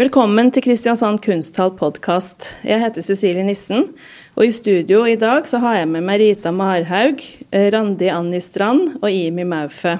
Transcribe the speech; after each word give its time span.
Velkommen 0.00 0.48
til 0.48 0.64
Kristiansand 0.64 1.18
kunsthall 1.20 1.74
podkast. 1.76 2.46
Jeg 2.64 2.80
heter 2.80 3.04
Cecilie 3.04 3.42
Nissen, 3.44 3.82
og 4.32 4.46
i 4.46 4.52
studio 4.56 5.02
i 5.04 5.18
dag 5.20 5.44
så 5.44 5.58
har 5.60 5.74
jeg 5.76 5.90
med 5.90 6.06
meg 6.06 6.22
Rita 6.22 6.48
Marhaug, 6.56 7.20
eh, 7.52 7.66
Randi 7.74 8.08
Anni 8.08 8.40
Strand 8.40 8.94
og 9.02 9.10
Imi 9.10 9.44
Maufe. 9.44 9.98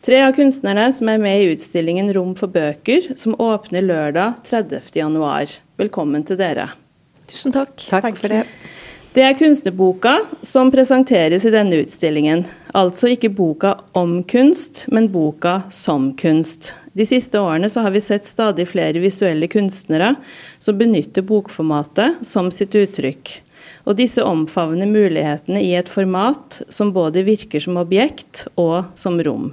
Tre 0.00 0.22
av 0.24 0.32
kunstnerne 0.38 0.86
som 0.96 1.10
er 1.12 1.20
med 1.20 1.42
i 1.42 1.50
utstillingen 1.52 2.08
Rom 2.16 2.32
for 2.34 2.48
bøker, 2.48 3.12
som 3.12 3.36
åpner 3.36 3.84
lørdag 3.84 4.40
30. 4.48 4.96
januar. 4.96 5.52
Velkommen 5.76 6.24
til 6.24 6.40
dere. 6.40 6.70
Tusen 7.28 7.52
takk. 7.52 7.76
Takk, 7.90 8.08
takk 8.08 8.22
for 8.24 8.32
det. 8.32 8.46
Det 9.12 9.20
er 9.20 9.36
kunstnerboka 9.36 10.14
som 10.40 10.72
presenteres 10.72 11.44
i 11.44 11.52
denne 11.52 11.82
utstillingen. 11.84 12.46
Altså 12.72 13.12
ikke 13.12 13.28
boka 13.28 13.74
om 13.92 14.22
kunst, 14.24 14.86
men 14.88 15.12
boka 15.12 15.58
som 15.68 16.14
kunst. 16.16 16.72
De 16.92 17.06
siste 17.08 17.40
årene 17.40 17.70
så 17.72 17.80
har 17.80 17.94
vi 17.94 18.02
sett 18.04 18.28
stadig 18.28 18.66
flere 18.68 19.00
visuelle 19.00 19.48
kunstnere 19.48 20.14
som 20.60 20.78
benytter 20.78 21.24
bokformatet 21.24 22.20
som 22.26 22.50
sitt 22.52 22.76
uttrykk. 22.76 23.32
Og 23.88 23.96
disse 23.98 24.22
omfavner 24.22 24.90
mulighetene 24.90 25.62
i 25.64 25.72
et 25.78 25.88
format 25.88 26.60
som 26.68 26.92
både 26.92 27.24
virker 27.26 27.62
som 27.64 27.80
objekt 27.80 28.46
og 28.60 28.92
som 28.98 29.16
rom. 29.24 29.52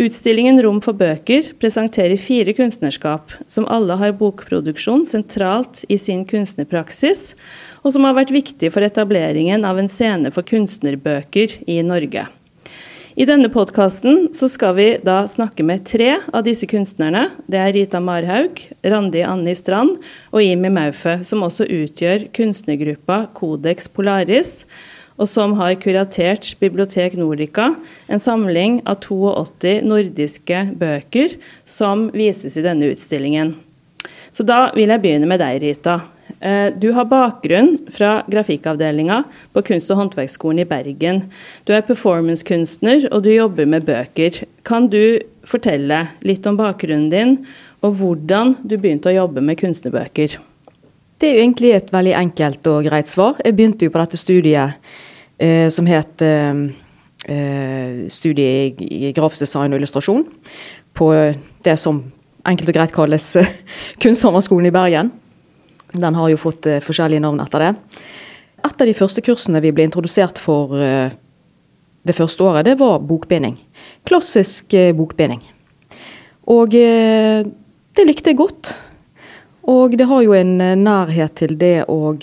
Utstillingen 0.00 0.56
Rom 0.62 0.78
for 0.80 0.96
bøker 0.96 1.50
presenterer 1.60 2.16
fire 2.16 2.54
kunstnerskap, 2.56 3.34
som 3.50 3.66
alle 3.68 3.98
har 4.00 4.14
bokproduksjon 4.16 5.02
sentralt 5.04 5.82
i 5.92 5.98
sin 6.00 6.22
kunstnerpraksis, 6.24 7.34
og 7.82 7.92
som 7.92 8.06
har 8.08 8.16
vært 8.16 8.32
viktig 8.32 8.70
for 8.72 8.86
etableringen 8.86 9.66
av 9.68 9.82
en 9.82 9.90
scene 9.92 10.32
for 10.32 10.46
kunstnerbøker 10.46 11.58
i 11.68 11.82
Norge. 11.84 12.24
I 13.20 13.26
denne 13.28 13.50
podkasten 13.52 14.30
skal 14.32 14.78
vi 14.78 14.84
da 15.04 15.26
snakke 15.28 15.60
med 15.66 15.82
tre 15.84 16.14
av 16.32 16.40
disse 16.46 16.64
kunstnerne. 16.64 17.26
Det 17.52 17.58
er 17.60 17.74
Rita 17.76 17.98
Marhaug, 18.00 18.62
Randi 18.80 19.20
Anni 19.28 19.52
Strand 19.58 19.98
og 20.30 20.40
Imi 20.40 20.70
Maufø, 20.72 21.18
som 21.28 21.44
også 21.44 21.66
utgjør 21.68 22.30
kunstnergruppa 22.32 23.26
Codex 23.36 23.90
Polaris, 23.92 24.62
og 25.20 25.28
som 25.28 25.52
har 25.58 25.74
kuratert 25.82 26.54
Bibliotek 26.64 27.18
Nordica, 27.20 27.74
en 28.08 28.24
samling 28.24 28.80
av 28.88 29.02
82 29.04 29.74
nordiske 29.84 30.62
bøker 30.80 31.36
som 31.68 32.08
vises 32.16 32.56
i 32.56 32.64
denne 32.64 32.88
utstillingen. 32.94 33.52
Så 34.32 34.48
da 34.48 34.70
vil 34.72 34.88
jeg 34.88 35.04
begynne 35.04 35.28
med 35.28 35.44
deg, 35.44 35.60
Rita. 35.66 35.98
Eh, 36.40 36.72
du 36.78 36.92
har 36.96 37.04
bakgrunn 37.04 37.74
fra 37.92 38.22
grafikkavdelinga 38.26 39.22
på 39.52 39.62
Kunst- 39.62 39.90
og 39.92 39.98
håndverksskolen 40.00 40.62
i 40.62 40.64
Bergen. 40.64 41.26
Du 41.68 41.74
er 41.76 41.84
performancekunstner, 41.84 43.10
og 43.12 43.26
du 43.26 43.30
jobber 43.34 43.68
med 43.68 43.84
bøker. 43.84 44.46
Kan 44.64 44.88
du 44.88 45.20
fortelle 45.44 46.06
litt 46.24 46.46
om 46.48 46.56
bakgrunnen 46.56 47.10
din, 47.12 47.36
og 47.84 47.98
hvordan 48.00 48.56
du 48.64 48.78
begynte 48.78 49.12
å 49.12 49.18
jobbe 49.18 49.44
med 49.44 49.60
kunstnerbøker? 49.60 50.38
Det 51.20 51.28
er 51.28 51.36
jo 51.36 51.44
egentlig 51.44 51.74
et 51.76 51.92
veldig 51.92 52.16
enkelt 52.16 52.66
og 52.72 52.84
greit 52.88 53.08
svar. 53.08 53.36
Jeg 53.44 53.56
begynte 53.56 53.84
jo 53.84 53.92
på 53.92 54.00
dette 54.00 54.16
studiet 54.16 54.80
eh, 55.36 55.68
som 55.68 55.86
het 55.86 56.22
eh, 56.24 56.54
eh 57.28 58.08
studiet 58.08 58.80
i 58.80 59.12
grafisk 59.12 59.44
design 59.44 59.74
og 59.74 59.78
illustrasjon. 59.78 60.24
På 60.94 61.12
det 61.64 61.78
som 61.78 62.00
enkelt 62.48 62.72
og 62.72 62.74
greit 62.74 62.92
kalles 62.92 63.36
Kunsthåndverksskolen 64.00 64.66
i 64.66 64.72
Bergen. 64.72 65.12
Den 65.92 66.14
har 66.14 66.30
jo 66.30 66.38
fått 66.38 66.68
uh, 66.70 66.78
forskjellige 66.84 67.22
navn 67.24 67.40
etter 67.42 67.64
det. 67.64 67.70
Et 68.60 68.82
av 68.82 68.88
de 68.88 68.94
første 68.96 69.22
kursene 69.24 69.62
vi 69.64 69.72
ble 69.74 69.86
introdusert 69.88 70.38
for 70.38 70.74
uh, 70.76 71.08
det 72.06 72.16
første 72.16 72.44
året, 72.46 72.66
det 72.68 72.76
var 72.80 73.02
bokbinding. 73.04 73.56
Klassisk 74.08 74.76
uh, 74.76 74.92
bokbinding. 74.96 75.42
Og 76.50 76.72
det 76.72 78.04
likte 78.08 78.32
jeg 78.32 78.38
godt. 78.40 78.72
Og 79.70 79.92
det 79.94 80.08
har 80.10 80.24
jo 80.24 80.32
en 80.34 80.56
nærhet 80.80 81.36
til 81.38 81.52
det 81.60 81.84
å 81.86 82.16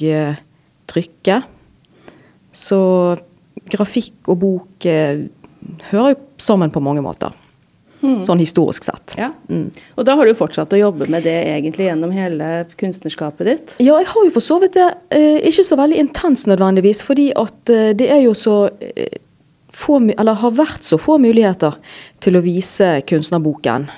trykke. 0.91 1.37
Så 2.51 2.79
grafikk 3.71 4.27
og 4.27 4.41
bok 4.41 4.89
hører 4.89 6.11
jo 6.11 6.19
sammen 6.43 6.73
på 6.73 6.83
mange 6.83 7.05
måter. 7.05 7.31
Mm. 8.07 8.21
Sånn 8.23 8.39
historisk 8.39 8.85
sett. 8.87 9.15
Ja. 9.19 9.31
Mm. 9.51 9.67
Og 9.99 10.05
da 10.07 10.15
har 10.15 10.25
du 10.27 10.33
fortsatt 10.37 10.71
å 10.73 10.79
jobbe 10.79 11.09
med 11.11 11.23
det 11.27 11.35
egentlig 11.51 11.85
gjennom 11.89 12.11
hele 12.15 12.65
kunstnerskapet 12.79 13.43
ditt? 13.49 13.75
Ja, 13.83 13.97
jeg 13.99 14.07
har 14.13 14.23
jo 14.29 14.31
for 14.37 14.43
så 14.45 14.59
vidt 14.63 14.77
det. 14.77 14.89
Eh, 15.11 15.39
ikke 15.49 15.65
så 15.67 15.75
veldig 15.79 15.99
intenst 16.05 16.45
nødvendigvis, 16.47 17.03
fordi 17.07 17.27
at 17.35 17.69
eh, 17.73 17.91
det 17.97 18.07
er 18.13 18.21
jo 18.23 18.33
så 18.37 18.69
eh, 18.79 19.17
få, 19.75 19.99
eller 20.15 20.39
har 20.39 20.53
vært 20.55 20.83
så 20.87 20.97
få 21.01 21.17
muligheter 21.19 21.73
til 22.23 22.33
å 22.39 22.45
vise 22.45 23.01
kunstnerboken. 23.07 23.89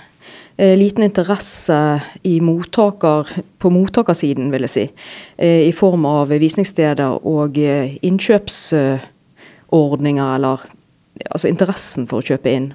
Liten 0.59 1.03
interesse 1.05 2.03
mottaker, 2.43 3.23
på 3.63 3.69
mottakersiden, 3.71 4.51
vil 4.51 4.65
jeg 4.67 4.73
si. 4.73 4.83
I 5.39 5.71
form 5.71 6.03
av 6.03 6.27
visningssteder 6.35 7.23
og 7.23 7.55
innkjøpsordninger, 7.55 8.99
eller 10.35 10.59
altså 11.31 11.47
interessen 11.47 12.11
for 12.11 12.19
å 12.19 12.27
kjøpe 12.33 12.51
inn 12.51 12.73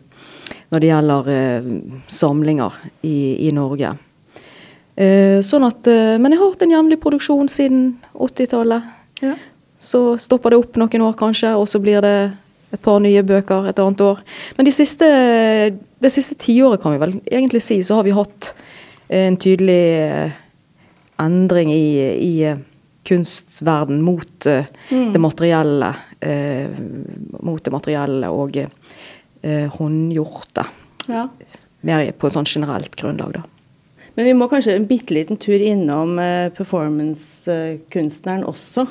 når 0.74 0.82
det 0.82 0.90
gjelder 0.90 1.30
eh, 1.30 1.70
samlinger 2.10 2.82
i, 3.06 3.48
i 3.48 3.52
Norge. 3.54 3.94
Eh, 4.94 5.40
sånn 5.46 5.66
at, 5.66 5.86
eh, 5.90 6.14
men 6.18 6.34
jeg 6.34 6.40
har 6.40 6.52
hatt 6.52 6.64
en 6.66 6.74
jevnlig 6.74 7.00
produksjon 7.02 7.50
siden 7.50 7.84
80-tallet. 8.14 8.94
Ja. 9.22 9.34
Så 9.78 10.14
stopper 10.22 10.54
det 10.54 10.60
opp 10.62 10.78
noen 10.80 11.06
år 11.06 11.16
kanskje, 11.18 11.54
og 11.58 11.68
så 11.70 11.80
blir 11.82 12.02
det 12.04 12.16
et 12.74 12.82
par 12.82 13.00
nye 13.02 13.22
bøker 13.26 13.68
et 13.70 13.78
annet 13.78 14.02
år. 14.02 14.22
Men 14.56 14.66
de 14.66 14.74
siste, 14.74 15.08
det 16.02 16.12
siste 16.12 16.36
tiåret 16.40 16.82
kan 16.82 16.94
vi 16.94 17.02
vel 17.02 17.18
egentlig 17.22 17.62
si, 17.62 17.78
så 17.86 18.00
har 18.00 18.06
vi 18.06 18.14
hatt 18.16 18.54
en 19.14 19.36
tydelig 19.38 19.82
eh, 20.00 20.38
endring 21.22 21.70
i, 21.74 21.88
i 22.18 22.32
eh, 22.50 22.62
kunstverden 23.04 23.98
mot 24.00 24.46
uh, 24.48 24.64
mm. 24.88 25.10
det 25.12 25.20
materielle. 25.20 25.90
Mot 27.44 27.60
det 27.60 27.72
materielle 27.74 28.30
og 28.32 28.56
eh, 29.44 29.68
håndgjorte. 29.76 30.64
Ja. 31.12 31.28
Mer 31.84 32.10
på 32.16 32.30
sånn 32.32 32.48
generelt 32.48 32.96
grunnlag, 32.96 33.36
da. 33.36 33.44
Men 34.14 34.28
vi 34.28 34.34
må 34.38 34.46
kanskje 34.50 34.76
en 34.78 34.86
bitte 34.86 35.14
liten 35.14 35.38
tur 35.42 35.58
innom 35.58 36.18
eh, 36.22 36.50
performancekunstneren 36.54 38.44
også. 38.46 38.86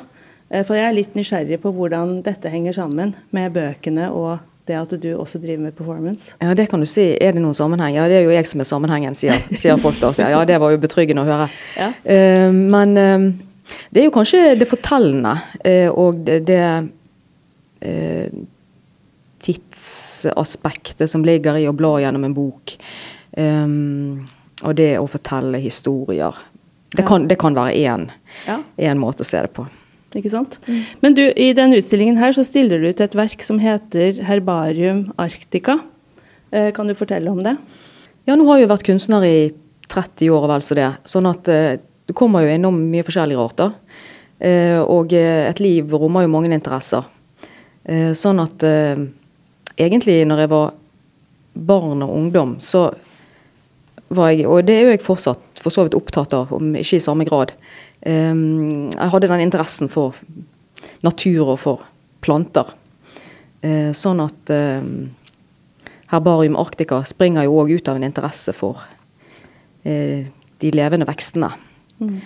Eh, 0.49 0.63
for 0.65 0.77
jeg 0.77 0.87
er 0.89 0.97
litt 0.97 1.15
nysgjerrig 1.17 1.61
på 1.63 1.71
hvordan 1.75 2.19
dette 2.25 2.51
henger 2.51 2.75
sammen 2.75 3.15
med 3.35 3.55
bøkene 3.55 4.09
og 4.11 4.43
det 4.67 4.77
at 4.79 4.93
du 4.95 5.09
også 5.17 5.41
driver 5.43 5.65
med 5.65 5.75
performance. 5.75 6.35
Ja, 6.39 6.53
det 6.55 6.69
kan 6.71 6.79
du 6.79 6.87
si. 6.87 7.17
Er 7.19 7.35
det 7.35 7.41
noen 7.43 7.55
sammenheng? 7.57 7.97
Ja, 7.97 8.05
det 8.07 8.21
er 8.21 8.27
jo 8.27 8.35
jeg 8.35 8.47
som 8.47 8.63
er 8.63 8.67
sammenhengen, 8.69 9.15
sier, 9.19 9.41
sier 9.51 9.79
folk 9.81 9.99
da. 9.99 10.13
Ja, 10.31 10.43
det 10.47 10.59
var 10.63 10.71
jo 10.71 10.79
betryggende 10.79 11.25
å 11.25 11.27
høre. 11.27 11.49
Ja. 11.75 11.89
Uh, 12.07 12.47
men 12.71 12.95
uh, 12.95 13.25
det 13.91 14.03
er 14.03 14.07
jo 14.07 14.15
kanskje 14.15 14.53
det 14.59 14.69
fortellende 14.71 15.35
uh, 15.35 15.89
og 15.91 16.23
det, 16.23 16.45
det 16.47 16.63
tidsaspektet 19.43 21.11
som 21.11 21.25
ligger 21.25 21.59
i 21.59 21.67
å 21.69 21.75
bla 21.75 21.97
gjennom 22.01 22.25
en 22.27 22.35
bok. 22.35 22.75
Um, 23.37 24.25
og 24.63 24.75
det 24.79 24.95
å 24.99 25.07
fortelle 25.09 25.59
historier. 25.61 26.35
Det 26.93 27.05
kan, 27.07 27.25
det 27.27 27.39
kan 27.41 27.55
være 27.57 27.73
én 27.73 28.09
ja. 28.45 28.93
måte 28.99 29.25
å 29.25 29.27
se 29.27 29.41
det 29.41 29.51
på. 29.55 29.65
Ikke 30.13 30.29
sant? 30.29 30.59
Mm. 30.67 30.81
Men 31.01 31.15
du, 31.17 31.23
i 31.25 31.49
denne 31.57 31.79
utstillingen 31.79 32.19
her 32.21 32.35
så 32.35 32.45
stiller 32.45 32.81
du 32.81 32.91
ut 32.91 33.01
et 33.01 33.15
verk 33.17 33.41
som 33.41 33.57
heter 33.59 34.21
'Herbarium 34.21 35.07
Arctica'. 35.17 35.79
Eh, 36.51 36.69
kan 36.71 36.87
du 36.87 36.93
fortelle 36.93 37.31
om 37.31 37.41
det? 37.43 37.55
Ja, 38.25 38.35
nå 38.35 38.45
har 38.45 38.59
jeg 38.59 38.67
jo 38.67 38.73
vært 38.75 38.85
kunstner 38.85 39.25
i 39.25 39.51
30 39.89 40.29
år 40.29 40.45
og 40.45 40.51
vel 40.53 40.61
så 40.61 40.77
det. 40.77 40.91
Sånn 41.09 41.25
at 41.25 41.49
eh, 41.49 41.79
du 42.05 42.13
kommer 42.13 42.45
jo 42.45 42.53
innom 42.53 42.77
mye 42.91 43.05
forskjellig 43.05 43.39
rart, 43.39 43.57
da. 43.57 43.71
Eh, 44.37 44.79
og 44.79 45.13
eh, 45.17 45.49
et 45.49 45.59
liv 45.63 45.89
rommer 45.89 46.27
jo 46.27 46.33
mange 46.35 46.53
interesser. 46.53 47.03
Eh, 47.83 48.13
sånn 48.13 48.39
at 48.43 48.63
eh, 48.67 49.01
egentlig 49.77 50.19
når 50.27 50.43
jeg 50.43 50.51
var 50.53 50.73
barn 51.53 52.03
og 52.05 52.13
ungdom, 52.13 52.57
så 52.59 52.89
var 54.13 54.33
jeg, 54.33 54.47
og 54.49 54.65
det 54.67 54.75
er 54.75 54.85
jo 54.85 54.93
jeg 54.93 55.05
fortsatt 55.05 55.61
for 55.61 55.73
så 55.73 55.85
vidt 55.85 55.97
opptatt 55.97 56.33
av, 56.35 56.51
om 56.53 56.73
ikke 56.77 56.99
i 56.99 57.03
samme 57.03 57.25
grad. 57.27 57.53
Um, 58.05 58.91
jeg 58.91 59.11
hadde 59.13 59.29
den 59.31 59.45
interessen 59.45 59.89
for 59.91 60.17
natur 61.05 61.53
og 61.53 61.59
for 61.61 61.85
planter. 62.23 62.73
Uh, 63.63 63.91
sånn 63.95 64.21
at 64.23 64.53
um, 64.53 65.13
Herbarium 66.11 66.57
Arctica 66.59 66.99
springer 67.07 67.47
jo 67.47 67.61
òg 67.63 67.77
ut 67.77 67.89
av 67.89 67.99
en 67.99 68.07
interesse 68.09 68.53
for 68.57 68.81
uh, 69.87 70.21
de 70.63 70.73
levende 70.75 71.07
vekstene. 71.09 71.53
Mm. 72.01 72.17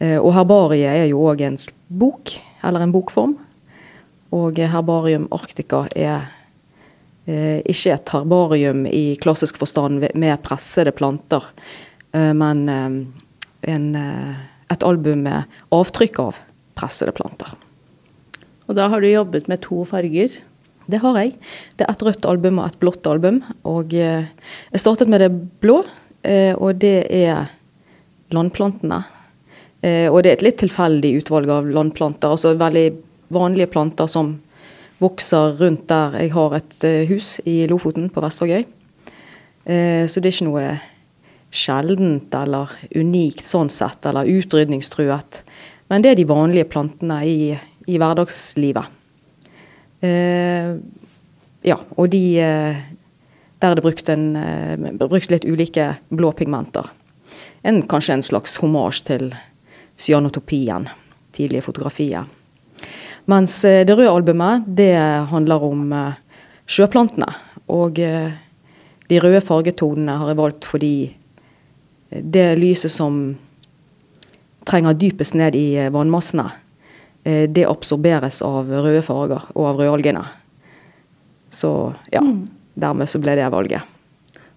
Uh, 0.00 0.18
og 0.20 0.32
herbariet 0.36 1.04
er 1.04 1.10
jo 1.10 1.26
òg 1.28 1.44
en 1.46 1.58
bok, 1.88 2.32
eller 2.64 2.84
en 2.84 2.94
bokform. 2.94 3.36
Og 4.34 4.58
Herbarium 4.58 5.28
Arctica 5.32 5.84
er 5.94 6.26
ikke 7.26 7.94
et 7.94 8.12
herbarium 8.14 8.84
i 8.86 9.16
klassisk 9.22 9.58
forstand 9.58 10.04
med 10.14 10.42
pressede 10.46 10.92
planter, 10.94 11.44
eh, 12.14 12.32
men 12.36 12.68
eh, 12.70 12.98
en, 13.72 13.86
et 14.70 14.86
album 14.86 15.24
med 15.26 15.58
avtrykk 15.74 16.20
av 16.22 16.38
pressede 16.78 17.14
planter. 17.16 17.56
Og 18.66 18.78
da 18.78 18.86
har 18.92 19.02
du 19.02 19.08
jobbet 19.10 19.48
med 19.50 19.62
to 19.64 19.82
farger? 19.88 20.38
Det 20.86 21.02
har 21.02 21.18
jeg. 21.18 21.34
Det 21.74 21.86
er 21.86 21.92
et 21.92 22.06
rødt 22.06 22.26
album 22.30 22.60
og 22.60 22.68
et 22.68 22.78
blått 22.82 23.06
album. 23.10 23.40
Og 23.66 23.90
jeg 23.94 24.78
startet 24.78 25.10
med 25.10 25.22
det 25.22 25.30
blå, 25.62 25.80
og 25.82 26.78
det 26.82 26.96
er 27.10 27.48
landplantene. 28.34 29.00
Eh, 29.86 30.08
og 30.10 30.22
det 30.22 30.32
er 30.32 30.38
et 30.38 30.46
litt 30.46 30.60
tilfeldig 30.62 31.12
utvalg 31.20 31.50
av 31.52 31.68
landplanter. 31.70 32.34
altså 32.34 32.54
Veldig 32.58 32.88
vanlige 33.34 33.70
planter 33.72 34.10
som 34.10 34.36
vokser 35.02 35.56
rundt 35.60 35.86
der 35.90 36.16
jeg 36.22 36.32
har 36.34 36.56
et 36.56 36.76
eh, 36.86 37.04
hus 37.10 37.36
i 37.44 37.64
Lofoten 37.68 38.08
på 38.12 38.22
Vestvågøy. 38.24 38.64
Eh, 39.66 40.04
så 40.08 40.20
det 40.20 40.30
er 40.30 40.34
ikke 40.34 40.48
noe 40.48 40.66
sjeldent 41.56 42.34
eller 42.36 42.72
unikt 42.96 43.44
sånn 43.46 43.70
sett, 43.72 44.06
eller 44.08 44.28
utrydningstruet. 44.28 45.42
Men 45.90 46.02
det 46.02 46.12
er 46.12 46.20
de 46.20 46.28
vanlige 46.28 46.68
plantene 46.70 47.20
i, 47.28 47.40
i 47.86 47.98
hverdagslivet. 48.00 48.94
Eh, 50.04 50.76
ja, 51.66 51.80
og 51.96 52.12
de 52.12 52.24
Der 53.56 53.70
er 53.70 53.74
det 53.74 53.82
brukt, 53.82 54.08
en, 54.12 54.36
brukt 55.00 55.30
litt 55.32 55.46
ulike 55.48 55.94
blåpigmenter. 56.12 56.90
En, 57.64 57.80
kanskje 57.88 58.18
en 58.18 58.22
slags 58.22 58.58
homasj 58.60 59.00
til 59.08 59.30
cyanotopien, 59.96 60.90
tidlige 61.32 61.64
fotografier. 61.64 62.28
Mens 63.26 63.64
eh, 63.64 63.82
det 63.86 63.96
røde 63.98 64.12
albumet 64.12 64.66
det 64.78 64.94
handler 65.30 65.64
om 65.66 65.90
eh, 65.92 66.18
sjøplantene. 66.70 67.28
Og 67.74 67.98
eh, 67.98 68.30
de 69.10 69.18
røde 69.22 69.42
fargetonene 69.42 70.18
har 70.20 70.30
jeg 70.30 70.38
valgt 70.38 70.68
fordi 70.68 70.94
det 72.06 72.46
lyset 72.58 72.92
som 72.94 73.34
trenger 74.66 74.94
dypest 74.98 75.34
ned 75.38 75.54
i 75.58 75.88
vannmassene, 75.92 76.46
det 77.26 77.64
absorberes 77.66 78.38
av 78.46 78.70
røde 78.70 79.02
farger 79.02 79.48
og 79.58 79.64
av 79.66 79.80
rødalgene. 79.80 80.22
Så 81.50 81.70
ja, 82.14 82.22
mm. 82.22 82.44
dermed 82.78 83.10
så 83.10 83.18
ble 83.22 83.34
det 83.38 83.48
valget. 83.50 83.82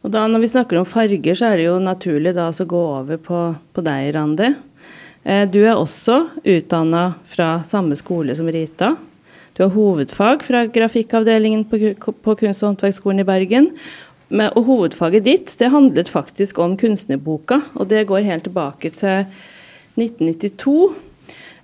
Og 0.05 0.13
da 0.13 0.27
Når 0.29 0.43
vi 0.45 0.51
snakker 0.53 0.79
om 0.79 0.85
farger, 0.85 1.33
så 1.35 1.49
er 1.49 1.57
det 1.57 1.65
jo 1.65 1.79
naturlig 1.81 2.35
da 2.37 2.47
å 2.49 2.69
gå 2.73 2.83
over 3.01 3.17
på, 3.21 3.41
på 3.73 3.85
deg, 3.85 4.11
Randi. 4.15 4.53
Eh, 5.23 5.45
du 5.49 5.59
er 5.65 5.75
også 5.75 6.21
utdanna 6.43 7.13
fra 7.27 7.59
samme 7.67 7.97
skole 7.99 8.35
som 8.37 8.47
Rita. 8.51 8.93
Du 9.57 9.65
har 9.65 9.73
hovedfag 9.73 10.43
fra 10.47 10.63
grafikkavdelingen 10.71 11.65
på, 11.67 12.35
Kunst- 12.39 12.63
og 12.63 12.69
håndverksskolen 12.69 13.19
i 13.19 13.27
Bergen. 13.27 13.71
og 14.29 14.63
hovedfaget 14.63 15.23
ditt 15.23 15.55
det 15.57 15.71
handlet 15.71 16.07
faktisk 16.07 16.59
om 16.59 16.77
kunstnerboka, 16.77 17.61
og 17.75 17.87
det 17.89 18.07
går 18.07 18.21
helt 18.21 18.43
tilbake 18.43 18.89
til 18.91 19.25
1992. 19.97 20.93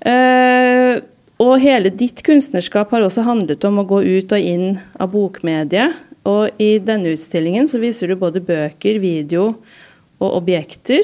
Eh, 0.02 1.00
og 1.40 1.60
hele 1.60 1.90
ditt 1.90 2.24
kunstnerskap 2.24 2.92
har 2.92 3.02
også 3.02 3.22
handlet 3.22 3.64
om 3.66 3.80
å 3.80 3.88
gå 3.88 4.02
ut 4.02 4.32
og 4.32 4.40
inn 4.40 4.80
av 5.00 5.12
bokmediet. 5.12 5.94
Og 6.26 6.50
i 6.58 6.80
denne 6.80 7.14
utstillingen 7.14 7.68
så 7.68 7.80
viser 7.80 8.08
du 8.08 8.16
både 8.16 8.42
bøker, 8.42 9.00
video 9.00 9.56
og 10.20 10.30
objekter. 10.42 11.04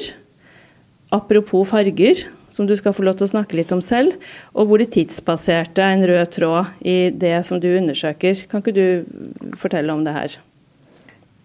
Apropos 1.12 1.68
farger, 1.68 2.26
som 2.52 2.68
du 2.68 2.74
skal 2.76 2.94
få 2.96 3.06
lov 3.06 3.16
til 3.18 3.26
å 3.26 3.32
snakke 3.32 3.56
litt 3.56 3.72
om 3.74 3.80
selv, 3.84 4.18
og 4.52 4.68
hvor 4.68 4.82
det 4.82 4.90
tidsbaserte 4.94 5.80
er 5.80 5.96
en 5.96 6.06
rød 6.08 6.34
tråd 6.36 6.84
i 6.84 6.96
det 7.10 7.38
som 7.48 7.60
du 7.62 7.70
undersøker. 7.72 8.44
Kan 8.50 8.62
ikke 8.62 8.76
du 8.76 9.56
fortelle 9.60 9.94
om 9.94 10.04
det 10.04 10.14
her? 10.16 10.36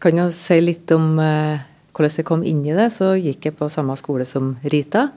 Kan 0.04 0.20
jo 0.20 0.28
si 0.36 0.60
litt 0.62 0.92
om 0.94 1.16
eh, 1.24 1.64
hvordan 1.98 2.20
jeg 2.20 2.28
kom 2.28 2.44
inn 2.46 2.62
i 2.68 2.76
det. 2.78 2.92
Så 2.94 3.16
gikk 3.18 3.50
jeg 3.50 3.58
på 3.58 3.70
samme 3.74 3.96
skole 3.98 4.28
som 4.30 4.56
Rita, 4.68 5.08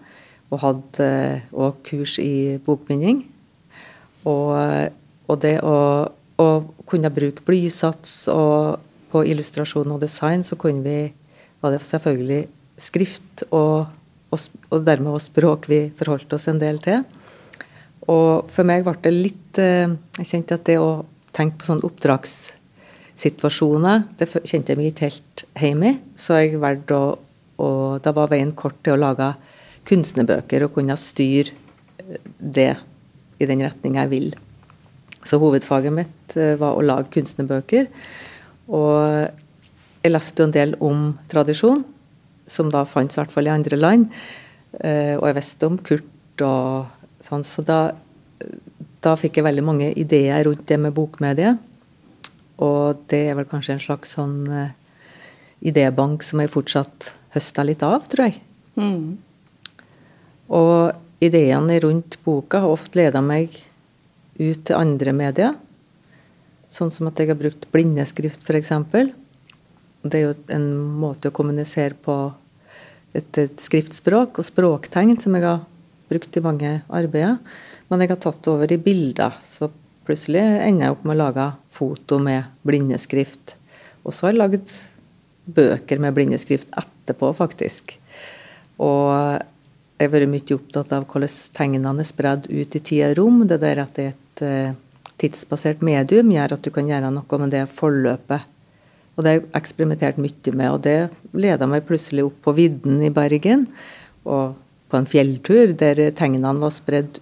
og 0.51 0.63
hadde 0.65 1.11
òg 1.53 1.75
eh, 1.75 1.83
kurs 1.91 2.17
i 2.23 2.57
bokbinding. 2.65 3.25
Og, 4.29 4.55
og 5.31 5.37
det 5.43 5.59
å, 5.65 5.77
å, 6.41 6.49
kunne 6.91 7.13
bruke 7.15 7.45
blysats 7.47 8.25
og 8.33 8.81
på 9.11 9.23
illustrasjon 9.27 9.93
og 9.95 10.03
design, 10.03 10.43
så 10.47 10.59
kunne 10.61 10.83
vi, 10.85 11.13
var 11.63 11.75
det 11.75 11.85
selvfølgelig 11.87 12.43
skrift 12.81 13.45
og 13.51 13.91
og, 14.31 14.39
dermed 14.87 15.11
også 15.15 15.31
språk 15.33 15.61
vi 15.71 15.81
forholdt 15.99 16.33
oss 16.37 16.47
en 16.51 16.63
del 16.63 16.77
til. 16.85 16.99
Og 18.11 18.31
for 18.51 18.63
meg 18.67 18.85
ble 18.87 18.95
det 19.05 19.13
litt 19.15 19.59
eh, 19.61 19.89
Jeg 20.19 20.27
kjente 20.33 20.55
at 20.57 20.67
det 20.67 20.79
å 20.81 21.05
tenke 21.37 21.57
på 21.61 21.67
sånne 21.69 21.87
oppdragssituasjoner, 21.87 23.99
det 24.19 24.27
kjente 24.49 24.69
jeg 24.73 24.79
meg 24.79 24.87
ikke 24.91 25.09
helt 25.09 25.37
hjemme 25.61 25.87
i. 25.91 25.93
Så 26.19 26.31
jeg 26.41 26.63
valgte 26.63 26.95
å 26.97 26.99
og 27.61 28.01
Da 28.01 28.11
var 28.17 28.33
veien 28.33 28.57
kort 28.57 28.79
til 28.85 28.93
å 28.97 29.03
lage 29.03 29.29
kunstnerbøker 29.89 30.61
og 30.65 30.75
kunne 30.77 30.97
styre 31.01 31.51
eh, 32.01 32.21
det 32.39 32.75
i 33.41 33.49
den 33.49 33.63
retning 33.65 33.95
jeg 34.01 34.09
vil. 34.13 34.29
Så 35.29 35.35
hovedfaget 35.41 35.93
mitt 35.93 36.37
eh, 36.37 36.57
var 36.61 36.73
å 36.77 36.85
lage 36.85 37.13
kunstnerbøker. 37.17 37.85
Og 38.73 38.97
jeg 40.01 40.15
leste 40.15 40.41
jo 40.41 40.49
en 40.49 40.57
del 40.57 40.71
om 40.85 40.99
tradisjon 41.29 41.85
som 42.51 42.71
da 42.73 42.85
fantes 42.89 43.17
i 43.17 43.23
hvert 43.23 43.35
fall 43.35 43.49
i 43.49 43.55
andre 43.55 43.79
land. 43.79 44.11
Uh, 44.75 45.17
og 45.21 45.29
jeg 45.31 45.39
visste 45.39 45.71
om 45.71 45.79
Kurt 45.79 46.45
og 46.47 46.91
sånn, 47.25 47.45
så 47.47 47.65
da, 47.67 47.81
da 49.05 49.17
fikk 49.19 49.39
jeg 49.39 49.47
veldig 49.47 49.65
mange 49.67 49.91
ideer 49.99 50.45
rundt 50.49 50.67
det 50.69 50.79
med 50.81 50.95
bokmediet. 50.97 51.61
Og 52.61 53.01
det 53.11 53.23
er 53.31 53.39
vel 53.39 53.49
kanskje 53.49 53.77
en 53.77 53.83
slags 53.83 54.15
sånn 54.19 54.37
uh, 54.49 54.69
idébank 55.65 56.25
som 56.25 56.43
jeg 56.43 56.53
fortsatt 56.53 57.11
høster 57.35 57.67
litt 57.69 57.85
av, 57.87 58.05
tror 58.11 58.29
jeg. 58.29 58.41
Mm. 58.81 59.19
Og 60.51 61.23
ideene 61.23 61.79
rundt 61.85 62.19
boka 62.25 62.63
har 62.65 62.73
ofte 62.73 63.01
leda 63.01 63.23
meg 63.25 63.55
ut 64.41 64.63
til 64.65 64.77
andre 64.77 65.15
medier. 65.15 65.57
Sånn 66.73 66.93
som 66.95 67.11
at 67.11 67.19
jeg 67.21 67.31
har 67.33 67.39
brukt 67.39 67.67
blindeskrift, 67.75 68.45
f.eks. 68.47 68.73
Det 70.01 70.17
er 70.17 70.31
jo 70.31 70.35
en 70.55 70.69
måte 71.01 71.29
å 71.29 71.35
kommunisere 71.35 71.99
på 71.99 72.17
et, 73.17 73.39
et, 73.39 73.57
skriftspråk 73.61 74.39
og 74.41 74.47
språktegn 74.47 75.19
som 75.23 75.37
jeg 75.37 75.47
har 75.47 75.65
brukt 76.11 76.37
i 76.37 76.45
mange 76.45 76.73
arbeider. 76.87 77.39
Men 77.91 78.03
jeg 78.03 78.13
har 78.13 78.21
tatt 78.23 78.51
over 78.51 78.71
i 78.71 78.79
bilder, 78.81 79.39
så 79.43 79.71
plutselig 80.07 80.43
ender 80.43 80.87
jeg 80.87 80.97
opp 80.97 81.07
med 81.07 81.17
å 81.17 81.23
lage 81.25 81.47
foto 81.75 82.19
med 82.23 82.51
blindeskrift. 82.67 83.57
Og 84.05 84.15
så 84.15 84.27
har 84.27 84.35
jeg 84.35 84.43
lagd 84.43 84.77
bøker 85.51 86.03
med 86.03 86.15
blindeskrift 86.15 86.71
etterpå, 86.79 87.33
faktisk. 87.37 87.97
Og 88.81 89.11
jeg 90.01 90.09
har 90.09 90.15
vært 90.15 90.33
mye 90.33 90.57
opptatt 90.57 90.95
av 90.97 91.09
hvordan 91.11 91.35
tegnene 91.57 91.93
er 92.01 92.09
spredd 92.09 92.47
ut 92.49 92.77
i 92.79 92.81
tid 92.81 93.05
og 93.11 93.19
rom. 93.19 93.43
Det 93.51 93.61
der 93.61 93.83
at 93.83 93.99
det 93.99 94.07
er 94.07 94.15
et 94.15 94.45
uh, 94.47 94.79
tidsbasert 95.21 95.83
medium, 95.85 96.31
gjør 96.33 96.57
at 96.57 96.65
du 96.65 96.71
kan 96.73 96.89
gjøre 96.89 97.11
noe 97.13 97.43
med 97.43 97.53
det 97.53 97.67
forløpet 97.75 98.47
og 99.21 99.27
det 99.27 99.33
har 99.33 99.41
jeg 99.43 99.51
eksperimentert 99.59 100.17
mye 100.17 100.53
med, 100.57 100.71
og 100.73 100.81
det 100.87 101.11
leda 101.37 101.67
meg 101.69 101.85
plutselig 101.85 102.25
opp 102.25 102.39
på 102.47 102.55
vidden 102.57 103.03
i 103.05 103.13
Bergen. 103.13 103.67
Og 104.25 104.55
på 104.89 104.97
en 104.97 105.09
fjelltur 105.09 105.75
der 105.77 106.01
tegnene 106.17 106.55
var 106.57 106.73
spredd, 106.73 107.19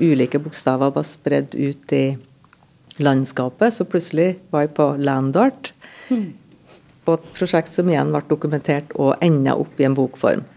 ulike 0.00 0.40
bokstaver 0.40 0.94
var 0.96 1.04
spredd 1.04 1.52
ut 1.52 1.92
i 1.92 2.04
landskapet. 3.04 3.76
Så 3.76 3.84
plutselig 3.84 4.38
var 4.48 4.64
jeg 4.64 4.72
på 4.80 4.88
Landart. 4.96 5.74
Mm. 6.08 6.32
På 7.04 7.18
et 7.20 7.30
prosjekt 7.36 7.68
som 7.68 7.92
igjen 7.92 8.16
ble 8.16 8.24
dokumentert 8.32 8.96
og 8.96 9.20
enda 9.20 9.58
opp 9.60 9.76
i 9.76 9.90
en 9.90 9.98
bokform. 9.98 10.48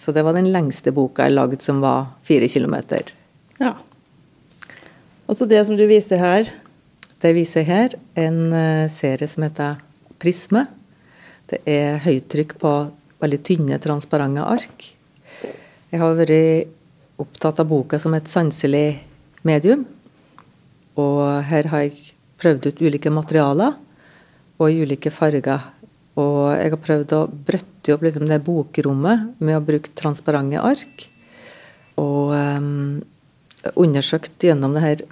Så 0.00 0.12
det 0.16 0.24
var 0.24 0.36
den 0.36 0.48
lengste 0.56 0.92
boka 0.96 1.28
jeg 1.28 1.36
lagde, 1.36 1.60
som 1.60 1.84
var 1.84 2.14
fire 2.24 2.48
kilometer. 2.48 3.12
Ja. 3.60 3.76
Og 5.28 5.36
så 5.36 5.44
det 5.44 5.66
som 5.68 5.76
du 5.76 5.84
viser 5.84 6.20
her, 6.20 6.48
det 7.26 7.34
viser 7.34 7.66
her 7.66 7.94
en 8.14 8.52
eh, 8.54 8.86
serie 8.92 9.26
som 9.26 9.42
heter 9.42 9.80
Prisme. 10.22 10.66
Det 11.50 11.58
er 11.66 11.98
høytrykk 12.04 12.54
på 12.60 12.72
veldig 13.22 13.38
tynne, 13.42 13.78
transparente 13.82 14.44
ark. 14.46 14.86
Jeg 15.90 16.02
har 16.02 16.14
vært 16.18 16.70
opptatt 17.22 17.62
av 17.62 17.70
boka 17.70 17.98
som 17.98 18.14
et 18.14 18.30
sanselig 18.30 19.00
medium. 19.46 19.82
Og 21.00 21.22
her 21.48 21.70
har 21.72 21.86
jeg 21.86 22.14
prøvd 22.40 22.70
ut 22.70 22.84
ulike 22.84 23.10
materialer 23.12 23.74
og 24.56 24.70
i 24.70 24.86
ulike 24.86 25.10
farger. 25.10 25.66
Og 26.16 26.54
jeg 26.54 26.72
har 26.76 26.84
prøvd 26.86 27.16
å 27.16 27.24
brøtte 27.28 27.96
opp 27.96 28.06
liksom 28.06 28.30
det 28.30 28.40
bokrommet 28.46 29.36
med 29.42 29.58
å 29.58 29.64
bruke 29.64 29.92
transparente 29.98 30.62
ark. 30.62 31.08
Og 32.00 32.32
um, 32.32 33.02
undersøkt 33.74 34.46
gjennom 34.46 34.76
det 34.76 34.84
her 34.84 35.04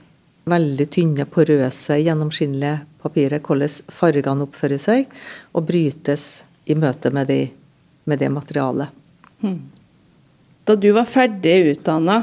veldig 0.49 0.87
tynne, 0.93 1.27
porøse, 1.31 1.99
gjennomskinnelige 2.05 2.83
papiret, 3.05 3.45
hvordan 3.45 3.93
fargene 3.93 4.47
oppfører 4.47 4.81
seg 4.81 5.17
og 5.53 5.67
brytes 5.69 6.45
i 6.69 6.77
møte 6.79 7.13
med, 7.15 7.29
de, 7.29 7.49
med 8.09 8.21
det 8.21 8.31
materialet. 8.33 8.93
Hmm. 9.41 9.61
Da 10.65 10.77
du 10.81 10.89
var 10.97 11.09
ferdig 11.09 11.75
utdanna, 11.75 12.23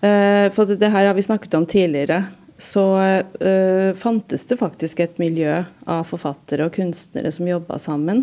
eh, 0.00 0.48
for 0.54 0.68
det 0.68 0.92
her 0.92 1.10
har 1.10 1.16
vi 1.16 1.26
snakket 1.26 1.56
om 1.58 1.66
tidligere, 1.68 2.22
så 2.58 2.84
uh, 3.44 3.94
fantes 3.98 4.44
det 4.46 4.56
faktisk 4.60 5.00
et 5.02 5.18
miljø 5.18 5.64
av 5.90 6.04
forfattere 6.06 6.68
og 6.68 6.76
kunstnere 6.76 7.32
som 7.34 7.48
jobba 7.48 7.80
sammen. 7.82 8.22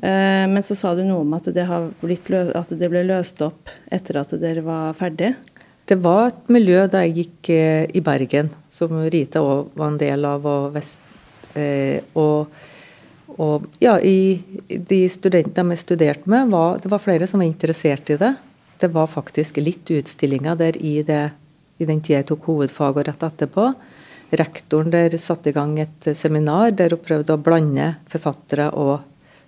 Uh, 0.00 0.48
men 0.50 0.62
så 0.64 0.76
sa 0.78 0.94
du 0.96 1.04
noe 1.04 1.22
om 1.22 1.36
at 1.36 1.50
det, 1.54 1.66
at 1.68 2.72
det, 2.72 2.88
ble 2.90 3.04
løst 3.06 3.42
opp 3.44 3.72
etter 3.92 4.18
at 4.22 4.32
dere 4.40 4.64
var 4.64 4.96
ferdig. 4.98 5.34
Det 5.84 5.98
var 6.00 6.30
et 6.30 6.46
miljø 6.48 6.86
da 6.88 7.02
jeg 7.04 7.16
gikk 7.18 7.48
eh, 7.52 7.82
i 7.92 8.00
Bergen, 8.04 8.48
som 8.72 8.94
Rita 9.12 9.42
òg 9.44 9.74
var 9.76 9.90
en 9.92 9.98
del 10.00 10.24
av. 10.24 10.46
Og, 10.48 10.70
vest, 10.72 10.96
eh, 11.60 12.00
og, 12.16 12.48
og 13.36 13.66
ja, 13.84 13.98
i 14.00 14.40
de 14.68 15.02
studentene 15.12 15.76
jeg 15.76 15.82
studerte 15.82 16.30
med, 16.30 16.48
var 16.54 16.80
det 16.80 16.92
var 16.92 17.02
flere 17.04 17.28
som 17.28 17.44
var 17.44 17.50
interessert 17.50 18.14
i 18.14 18.16
det. 18.20 18.32
Det 18.80 18.88
var 18.94 19.12
faktisk 19.12 19.60
litt 19.60 19.92
utstillinger 19.92 20.56
der 20.60 20.78
i, 20.80 20.96
det, 21.04 21.26
i 21.76 21.88
den 21.88 22.00
tida 22.00 22.22
jeg 22.22 22.30
tok 22.32 22.48
hovedfag 22.48 23.02
og 23.02 23.06
rett 23.10 23.28
etterpå. 23.28 23.68
Rektoren 24.40 24.88
der 24.90 25.12
satte 25.20 25.52
i 25.52 25.56
gang 25.56 25.76
et 25.82 26.08
seminar 26.16 26.72
der 26.72 26.96
hun 26.96 27.04
prøvde 27.04 27.36
å 27.36 27.44
blande 27.44 27.92
forfattere 28.10 28.70
og 28.72 29.04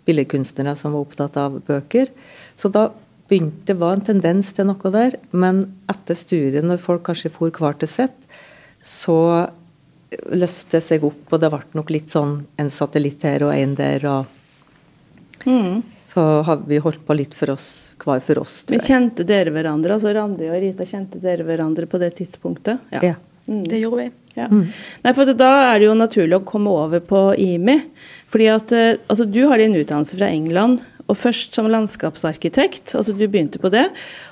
billedkunstnere 0.07 0.77
som 0.79 0.93
var 0.93 1.09
opptatt 1.09 1.41
av 1.41 1.57
bøker. 1.67 2.13
Så 2.61 2.69
da 2.71 2.91
begynte 3.29 3.73
det 3.73 3.79
var 3.81 3.97
en 3.97 4.07
tendens 4.07 4.53
til 4.57 4.69
noe 4.69 4.93
der. 4.95 5.19
Men 5.31 5.65
etter 5.91 6.19
studien, 6.19 6.67
når 6.69 6.83
folk 6.83 7.07
kanskje 7.09 7.33
for 7.35 7.55
hver 7.55 7.79
til 7.81 7.91
sitt, 7.91 8.19
så 8.83 9.19
løste 10.33 10.81
seg 10.81 11.05
opp, 11.07 11.27
og 11.33 11.43
det 11.43 11.51
ble 11.53 11.63
nok 11.77 11.91
litt 11.93 12.13
sånn 12.13 12.39
en 12.61 12.71
satellitt 12.73 13.25
her 13.27 13.47
og 13.49 13.55
en 13.57 13.75
der. 13.79 14.07
og 14.07 15.47
mm. 15.47 15.83
Så 16.07 16.23
har 16.47 16.61
vi 16.69 16.79
holdt 16.83 17.03
på 17.07 17.17
litt 17.19 17.35
for 17.35 17.57
oss, 17.57 17.95
hver 18.03 18.23
for 18.23 18.45
oss. 18.45 18.61
Men 18.71 18.85
kjente 18.85 19.27
dere 19.27 19.51
hverandre? 19.55 19.97
altså 19.97 20.15
Randi 20.15 20.51
og 20.51 20.61
Rita, 20.63 20.87
kjente 20.87 21.19
dere 21.23 21.47
hverandre 21.47 21.89
på 21.91 21.99
det 22.03 22.13
tidspunktet? 22.21 22.87
Ja. 22.95 23.03
ja. 23.03 23.17
Mm. 23.47 23.65
Det 23.67 23.79
gjorde 23.79 24.05
vi. 24.05 24.11
Ja. 24.35 24.47
Mm. 24.51 24.67
Nei, 25.03 25.13
for 25.15 25.35
Da 25.39 25.51
er 25.73 25.81
det 25.81 25.89
jo 25.89 25.95
naturlig 25.99 26.39
å 26.39 26.47
komme 26.47 26.73
over 26.75 27.03
på 27.03 27.29
IMI. 27.39 27.79
fordi 28.29 28.49
at 28.51 28.73
eh, 28.73 28.99
altså, 29.07 29.25
Du 29.25 29.47
har 29.47 29.59
din 29.59 29.75
utdannelse 29.75 30.19
fra 30.19 30.29
England, 30.29 30.83
og 31.07 31.19
først 31.19 31.55
som 31.55 31.69
landskapsarkitekt. 31.71 32.95
altså 32.95 33.13
Du 33.13 33.27
begynte 33.27 33.61
på 33.63 33.71
det, 33.71 33.87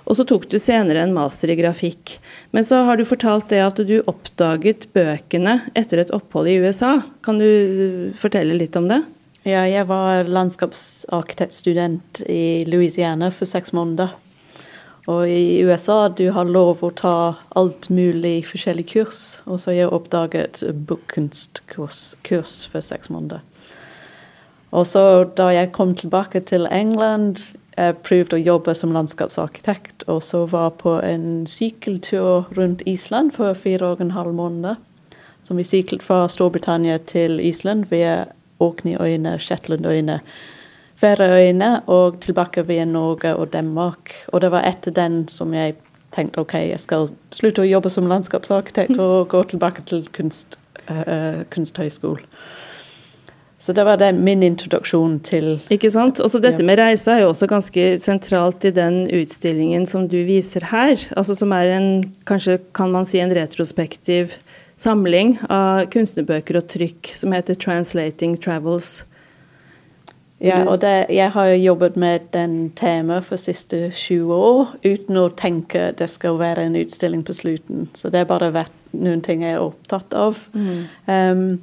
og 0.05 0.19
så 0.19 0.27
tok 0.27 0.49
du 0.51 0.59
senere 0.59 1.05
en 1.05 1.15
master 1.15 1.51
i 1.51 1.59
grafikk. 1.59 2.19
Men 2.51 2.67
så 2.67 2.83
har 2.89 2.99
du 2.99 3.07
fortalt 3.09 3.49
det 3.53 3.63
at 3.63 3.79
du 3.87 4.01
oppdaget 4.11 4.89
bøkene 4.95 5.61
etter 5.75 6.03
et 6.03 6.15
opphold 6.15 6.51
i 6.51 6.59
USA. 6.59 6.97
Kan 7.23 7.39
du 7.39 8.11
fortelle 8.19 8.59
litt 8.59 8.77
om 8.77 8.91
det? 8.91 9.03
Ja, 9.45 9.67
jeg 9.69 9.87
var 9.91 10.25
landskapsarkitektstudent 10.25 12.25
i 12.33 12.65
Louisiana 12.67 13.31
for 13.31 13.47
seks 13.47 13.75
måneder. 13.77 14.15
Og 15.05 15.29
i 15.29 15.61
USA 15.69 16.09
du 16.09 16.31
har 16.33 16.49
lov 16.49 16.81
å 16.81 16.89
ta 16.97 17.17
alt 17.61 17.91
mulig 17.93 18.39
forskjellig 18.49 18.87
kurs. 18.95 19.19
Og 19.45 19.61
så 19.61 19.71
har 19.71 19.83
jeg 19.83 19.93
oppdaget 19.93 20.63
bokkunstkurs 20.89 22.55
for 22.73 22.85
seks 22.85 23.13
måneder. 23.13 23.45
Og 24.75 24.87
så 24.87 25.25
da 25.39 25.53
jeg 25.55 25.73
kom 25.73 25.95
tilbake 25.95 26.41
til 26.41 26.67
England, 26.67 27.45
jeg 27.77 27.97
prøvde 28.07 28.39
å 28.39 28.43
jobbe 28.43 28.75
som 28.75 28.93
landskapsarkitekt, 28.95 30.07
og 30.11 30.23
så 30.23 30.45
var 30.51 30.75
på 30.79 30.97
en 31.03 31.47
sykkeltur 31.51 32.51
rundt 32.59 32.83
Island 32.87 33.33
for 33.35 33.55
fire 33.59 33.95
og 33.95 34.03
en 34.03 34.15
halv 34.15 34.35
måned. 34.35 34.83
Som 35.45 35.61
vi 35.61 35.67
syklet 35.67 36.03
fra 36.03 36.25
Storbritannia 36.29 36.99
til 37.07 37.39
Island 37.41 37.87
via 37.91 38.25
Orkneyøyene, 38.63 39.39
Shetlandøyene, 39.39 40.21
Færøyene 40.95 41.81
og 41.91 42.21
tilbake 42.23 42.63
via 42.67 42.85
Norge 42.85 43.35
og 43.37 43.53
Danmark. 43.53 44.15
Og 44.33 44.41
det 44.41 44.51
var 44.55 44.67
etter 44.67 44.95
den 44.95 45.25
som 45.29 45.55
jeg 45.55 45.75
tenkte 46.15 46.41
ok, 46.41 46.55
jeg 46.71 46.81
skal 46.81 47.11
slutte 47.35 47.65
å 47.65 47.69
jobbe 47.69 47.91
som 47.91 48.07
landskapsarkitekt 48.11 48.99
og 49.07 49.29
gå 49.35 49.43
tilbake 49.55 49.83
til 49.91 50.07
kunst, 50.15 50.59
uh, 50.89 51.43
kunsthøyskole. 51.51 52.23
Så 53.65 53.73
det 53.73 53.85
var 53.89 53.97
det 53.97 54.11
min 54.13 54.43
introduksjon 54.45 55.15
til 55.25 55.55
Ikke 55.73 55.89
sant. 55.89 56.19
Også 56.21 56.37
dette 56.45 56.61
med 56.67 56.77
reise 56.77 57.15
er 57.15 57.23
jo 57.23 57.31
også 57.31 57.47
ganske 57.49 57.85
sentralt 58.03 58.67
i 58.69 58.75
den 58.77 59.07
utstillingen 59.09 59.87
som 59.89 60.05
du 60.05 60.19
viser 60.29 60.67
her. 60.69 61.01
Altså 61.17 61.33
som 61.39 61.55
er 61.57 61.73
en, 61.79 61.89
kanskje 62.29 62.59
kan 62.77 62.93
man 62.93 63.09
si, 63.09 63.23
en 63.25 63.33
retrospektiv 63.33 64.37
samling 64.77 65.39
av 65.49 65.87
kunstnerbøker 65.89 66.61
og 66.61 66.69
trykk 66.69 67.15
som 67.17 67.33
heter 67.33 67.57
'Translating 67.57 68.37
Travels'. 68.37 69.03
Ja, 70.45 70.65
og 70.69 70.81
det, 70.81 71.07
jeg 71.09 71.31
har 71.33 71.47
jo 71.47 71.65
jobbet 71.65 71.97
med 71.97 72.21
den 72.33 72.71
temaet 72.77 73.25
for 73.25 73.37
de 73.37 73.43
siste 73.43 73.91
20 73.91 74.35
år 74.35 74.75
uten 74.85 75.17
å 75.17 75.31
tenke 75.33 75.95
det 75.97 76.11
skal 76.11 76.37
være 76.39 76.67
en 76.67 76.77
utstilling 76.77 77.25
på 77.25 77.33
slutten. 77.33 77.89
Så 77.95 78.11
det 78.11 78.19
har 78.19 78.29
bare 78.29 78.53
vært 78.53 78.73
noen 78.93 79.23
ting 79.23 79.41
jeg 79.43 79.57
er 79.57 79.65
opptatt 79.65 80.13
av. 80.13 80.37
Mm. 80.53 80.85
Um, 81.07 81.61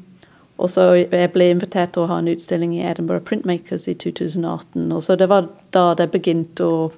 og 0.62 0.70
så 0.70 0.84
jeg 0.94 1.32
ble 1.34 1.48
invitert 1.50 1.96
til 1.96 2.06
å 2.06 2.10
ha 2.12 2.20
en 2.22 2.30
utstilling 2.30 2.76
i 2.78 2.84
Edinburgh 2.86 3.26
Printmakers 3.26 3.88
i 3.90 3.96
2018. 3.98 4.92
Og 4.94 5.02
så 5.04 5.18
det 5.18 5.28
var 5.32 5.48
da 5.74 5.92
det 5.98 6.12
begynte 6.14 6.68
å 6.68 6.92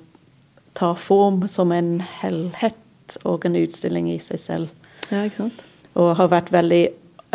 ta 0.76 0.92
form 1.00 1.46
som 1.48 1.72
en 1.72 2.02
helhet 2.20 3.16
og 3.24 3.46
en 3.48 3.56
utstilling 3.56 4.10
i 4.12 4.18
seg 4.20 4.42
selv. 4.42 4.92
Ja, 5.12 5.24
ikke 5.24 5.46
sant? 5.46 5.64
Og 5.96 6.16
har 6.18 6.32
vært 6.34 6.52
veldig 6.52 6.82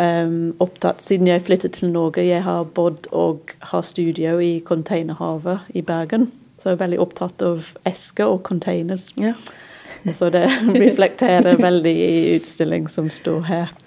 um, 0.01 0.53
opptatt 0.61 1.01
siden 1.01 1.31
jeg 1.31 1.45
flyttet 1.47 1.79
til 1.79 1.93
Norge. 1.93 2.25
Jeg 2.25 2.43
har 2.45 2.67
bodd 2.77 3.09
og 3.15 3.55
har 3.71 3.87
studio 3.87 4.37
i 4.43 4.59
Containerhavet 4.65 5.71
i 5.73 5.81
Bergen. 5.81 6.29
Så 6.59 6.69
jeg 6.69 6.77
er 6.77 6.83
veldig 6.83 7.01
opptatt 7.01 7.41
av 7.45 7.73
esker 7.87 8.35
og 8.35 8.43
containers. 8.43 9.09
Ja. 9.17 9.33
så 10.13 10.29
det 10.29 10.45
reflekterer 10.85 11.57
veldig 11.57 11.95
i 11.95 12.35
utstilling 12.35 12.89
som 12.91 13.09
står 13.09 13.47
her. 13.49 13.77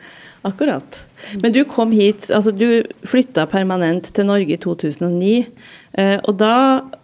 Akkurat. 0.43 1.05
Men 1.43 1.53
du 1.55 1.61
kom 1.71 1.93
hit, 1.95 2.27
altså 2.35 2.51
du 2.51 2.83
flytta 3.07 3.45
permanent 3.47 4.09
til 4.15 4.27
Norge 4.27 4.57
i 4.57 4.59
2009. 4.59 5.45
Eh, 5.93 6.17
og 6.19 6.35
da 6.41 6.55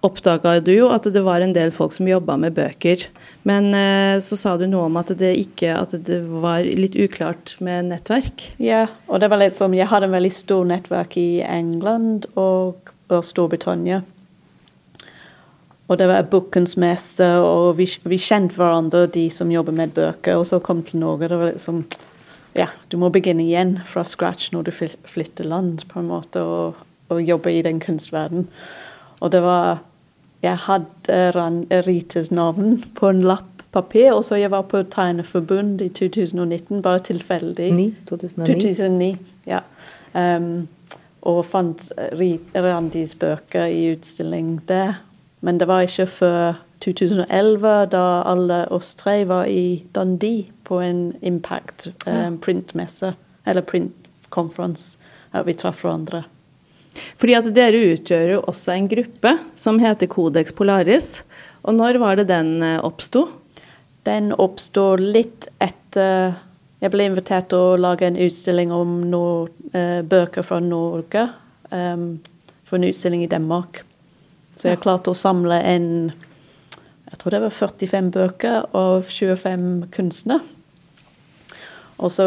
oppdaga 0.02 0.56
du 0.64 0.72
jo 0.72 0.88
at 0.90 1.06
det 1.12 1.22
var 1.22 1.44
en 1.44 1.54
del 1.54 1.70
folk 1.74 1.94
som 1.94 2.10
jobba 2.10 2.34
med 2.40 2.56
bøker. 2.56 3.04
Men 3.46 3.70
eh, 3.78 4.18
så 4.24 4.38
sa 4.40 4.56
du 4.58 4.66
noe 4.66 4.88
om 4.88 4.98
at 4.98 5.14
det 5.20 5.36
ikke 5.38 5.76
at 5.78 5.94
det 6.08 6.18
var 6.32 6.66
litt 6.66 6.98
uklart 6.98 7.54
med 7.62 7.92
nettverk. 7.92 8.48
Ja, 8.58 8.88
og 9.06 9.22
det 9.22 9.30
var 9.30 9.42
litt 9.44 9.54
som 9.54 9.76
Jeg 9.76 9.86
hadde 9.86 10.10
en 10.10 10.18
veldig 10.18 10.34
stor 10.34 10.66
nettverk 10.66 11.14
i 11.20 11.30
England 11.46 12.26
og, 12.34 12.90
og 13.06 13.22
Storbritannia. 13.22 14.02
Og 15.88 15.96
det 15.96 16.10
var 16.10 16.26
Bookens 16.28 16.74
mester, 16.76 17.38
og 17.40 17.78
vi, 17.78 17.86
vi 18.04 18.18
kjente 18.20 18.58
hverandre, 18.58 19.06
de 19.08 19.28
som 19.32 19.48
jobber 19.48 19.72
med 19.72 19.94
bøker. 19.96 20.36
Og 20.36 20.44
så 20.50 20.58
kom 20.60 20.82
til 20.84 21.00
Norge. 21.00 21.30
Det 21.30 21.38
var 21.38 21.54
liksom 21.54 21.84
ja, 22.56 22.68
du 22.88 22.96
må 23.00 23.10
begynne 23.14 23.44
igjen 23.44 23.76
fra 23.86 24.04
scratch 24.04 24.52
når 24.54 24.68
du 24.68 24.72
flytter 24.72 25.44
land, 25.48 25.84
på 25.90 26.00
en 26.00 26.08
måte, 26.10 26.42
og, 26.42 26.78
og 27.08 27.22
jobbe 27.22 27.52
i 27.52 27.62
den 27.62 27.80
kunstverden. 27.80 28.48
Og 29.20 29.32
det 29.32 29.42
var 29.42 29.84
Jeg 30.42 30.54
hadde 30.68 31.82
Rites 31.82 32.30
navn 32.30 32.76
på 32.94 33.08
en 33.10 33.24
lapp 33.26 33.58
papir, 33.72 34.12
og 34.12 34.24
så 34.24 34.38
jeg 34.38 34.50
var 34.50 34.62
på 34.70 34.82
Tegneforbund 34.82 35.80
i 35.82 35.88
2019, 35.88 36.82
bare 36.82 36.98
tilfeldig. 36.98 37.72
9, 37.74 37.94
2009. 38.08 38.54
2009 38.54 39.16
ja. 39.46 39.60
Um, 40.14 40.68
og 41.22 41.42
fant 41.44 41.90
Randis 42.54 43.14
bøker 43.18 43.66
i 43.66 43.92
utstilling 43.92 44.60
der. 44.68 45.02
Men 45.40 45.58
det 45.58 45.68
var 45.68 45.80
ikke 45.86 46.06
før 46.06 46.52
2011, 46.84 47.86
da 47.92 48.22
alle 48.22 48.66
oss 48.74 48.94
tre 48.98 49.24
var 49.28 49.46
i 49.50 49.84
Dundee 49.92 50.46
på 50.64 50.80
en 50.84 51.12
Impact 51.20 51.88
um, 52.06 52.38
printmesse, 52.38 53.14
eller 53.44 53.66
print 53.66 53.94
conference, 54.28 54.98
at 55.32 55.46
vi 55.48 55.56
traff 55.58 55.82
hverandre. 55.84 56.24
Fordi 57.18 57.34
at 57.38 57.50
dere 57.54 57.80
utgjør 57.94 58.32
jo 58.34 58.40
også 58.50 58.74
en 58.74 58.88
gruppe 58.90 59.34
som 59.58 59.78
heter 59.82 60.10
Codex 60.10 60.52
Polaris. 60.56 61.08
Og 61.62 61.76
når 61.78 61.98
var 62.02 62.18
det 62.18 62.28
den 62.30 62.58
eh, 62.64 62.80
oppsto? 62.84 63.28
Den 64.06 64.32
oppsto 64.34 64.94
litt 64.98 65.46
etter 65.62 66.34
Jeg 66.78 66.92
ble 66.94 67.08
invitert 67.08 67.48
til 67.50 67.58
å 67.58 67.78
lage 67.80 68.06
en 68.06 68.18
utstilling 68.22 68.70
om 68.70 69.00
nord, 69.10 69.50
eh, 69.74 69.98
bøker 70.06 70.46
fra 70.46 70.60
Norge. 70.62 71.24
Um, 71.70 72.20
for 72.68 72.78
en 72.78 72.86
utstilling 72.86 73.24
i 73.24 73.30
Danmark. 73.30 73.82
Så 74.56 74.70
jeg 74.70 74.80
klarte 74.82 75.10
å 75.10 75.18
samle 75.18 75.58
en 75.66 75.88
jeg 77.18 77.24
tror 77.24 77.34
det 77.34 77.38
var 77.42 77.50
45 77.50 78.08
bøker 78.14 78.66
av 78.78 79.08
25 79.10 79.88
kunstnere. 79.90 80.44
Og 81.98 82.12
så 82.14 82.26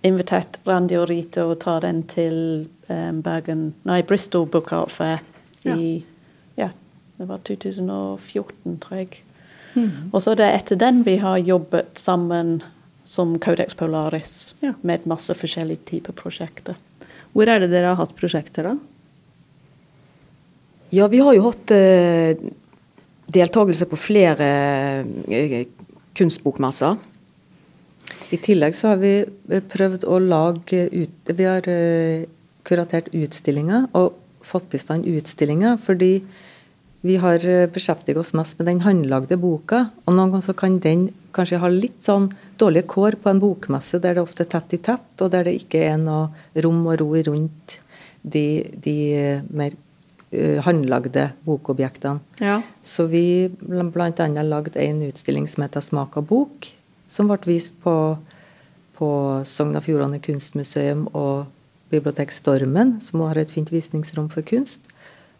inviterte 0.00 0.62
Randi 0.64 0.96
og 0.96 1.10
Rita 1.10 1.44
å 1.44 1.58
ta 1.60 1.74
den 1.84 2.06
til 2.08 2.38
um, 2.88 3.18
Bergen 3.20 3.74
Nei, 3.84 3.98
Bristol 4.00 4.46
Book 4.48 4.72
Art 4.72 4.94
Fair 4.94 5.20
i 5.68 6.00
ja. 6.56 6.70
ja, 6.70 6.70
det 7.18 7.26
var 7.28 7.42
2014, 7.44 8.78
tror 8.80 9.02
jeg. 9.02 9.20
Mm. 9.74 10.08
Og 10.08 10.22
så 10.24 10.32
er 10.32 10.40
det 10.40 10.48
etter 10.54 10.80
den 10.80 11.02
vi 11.04 11.18
har 11.20 11.36
jobbet 11.36 12.00
sammen 12.00 12.62
som 13.04 13.36
Codex 13.44 13.76
Polaris 13.76 14.54
ja. 14.64 14.72
med 14.80 15.04
masse 15.04 15.36
forskjellige 15.36 15.84
typer 15.92 16.16
prosjekter. 16.16 16.80
Hvor 17.36 17.44
er 17.44 17.60
det 17.60 17.68
dere 17.74 17.92
har 17.92 18.00
hatt 18.00 18.16
prosjekter, 18.16 18.72
da? 18.72 18.78
Ja, 20.96 21.12
vi 21.12 21.20
har 21.20 21.36
jo 21.36 21.44
hatt 21.44 21.76
eh, 21.76 22.40
deltakelse 23.30 23.88
på 23.90 23.98
flere 23.98 24.48
eh, 25.30 25.62
kunstbokmesser. 26.18 26.98
I 28.30 28.38
tillegg 28.42 28.76
så 28.78 28.92
har 28.92 29.00
vi 29.02 29.14
eh, 29.22 29.64
prøvd 29.72 30.06
å 30.06 30.20
lage 30.22 30.86
ut, 30.92 31.32
Vi 31.34 31.46
har 31.46 31.66
uh, 31.66 32.26
kuratert 32.66 33.10
utstillinger 33.16 33.88
og 33.96 34.18
fått 34.46 34.74
i 34.74 34.80
stand 34.80 35.06
utstillinger 35.08 35.78
fordi 35.80 36.20
vi 37.00 37.14
har 37.16 37.40
beskjeftiget 37.72 38.18
oss 38.20 38.34
mest 38.36 38.58
med 38.58 38.66
den 38.68 38.82
håndlagde 38.84 39.38
boka. 39.40 39.86
Og 40.04 40.12
noen 40.12 40.34
ganger 40.34 40.50
så 40.50 40.54
kan 40.56 40.74
den 40.84 41.06
kanskje 41.32 41.60
ha 41.62 41.70
litt 41.72 42.02
sånn 42.04 42.26
dårlige 42.60 42.90
kår 42.92 43.16
på 43.22 43.30
en 43.30 43.40
bokmesse 43.40 44.02
der 44.04 44.18
det 44.18 44.24
ofte 44.26 44.44
er 44.44 44.50
tett 44.52 44.74
i 44.76 44.80
tett, 44.84 45.14
og 45.16 45.30
der 45.32 45.48
det 45.48 45.54
ikke 45.62 45.80
er 45.86 45.96
noe 46.02 46.28
rom 46.60 46.82
og 46.84 46.98
ro 47.00 47.14
rundt 47.30 47.78
de, 48.20 48.44
de 48.84 48.98
mer 49.48 49.78
håndlagde 50.32 51.32
bokobjektene. 51.44 52.20
Ja. 52.38 52.60
Så 52.82 53.06
vi 53.10 53.48
bl.a. 53.48 54.42
lagde 54.42 54.80
en 54.80 55.02
utstilling 55.02 55.46
som 55.46 55.62
heter 55.62 55.80
'Smak 55.80 56.16
av 56.16 56.26
bok', 56.26 56.70
som 57.08 57.26
ble 57.26 57.38
vist 57.44 57.74
på, 57.82 58.18
på 58.94 59.08
Sogn 59.44 59.76
og 59.76 59.82
Fjordane 59.82 60.20
kunstmuseum 60.22 61.08
og 61.14 61.46
Bibliotek 61.90 62.30
Stormen, 62.30 63.00
som 63.00 63.20
har 63.20 63.36
et 63.38 63.50
fint 63.50 63.70
visningsrom 63.72 64.28
for 64.30 64.42
kunst. 64.42 64.80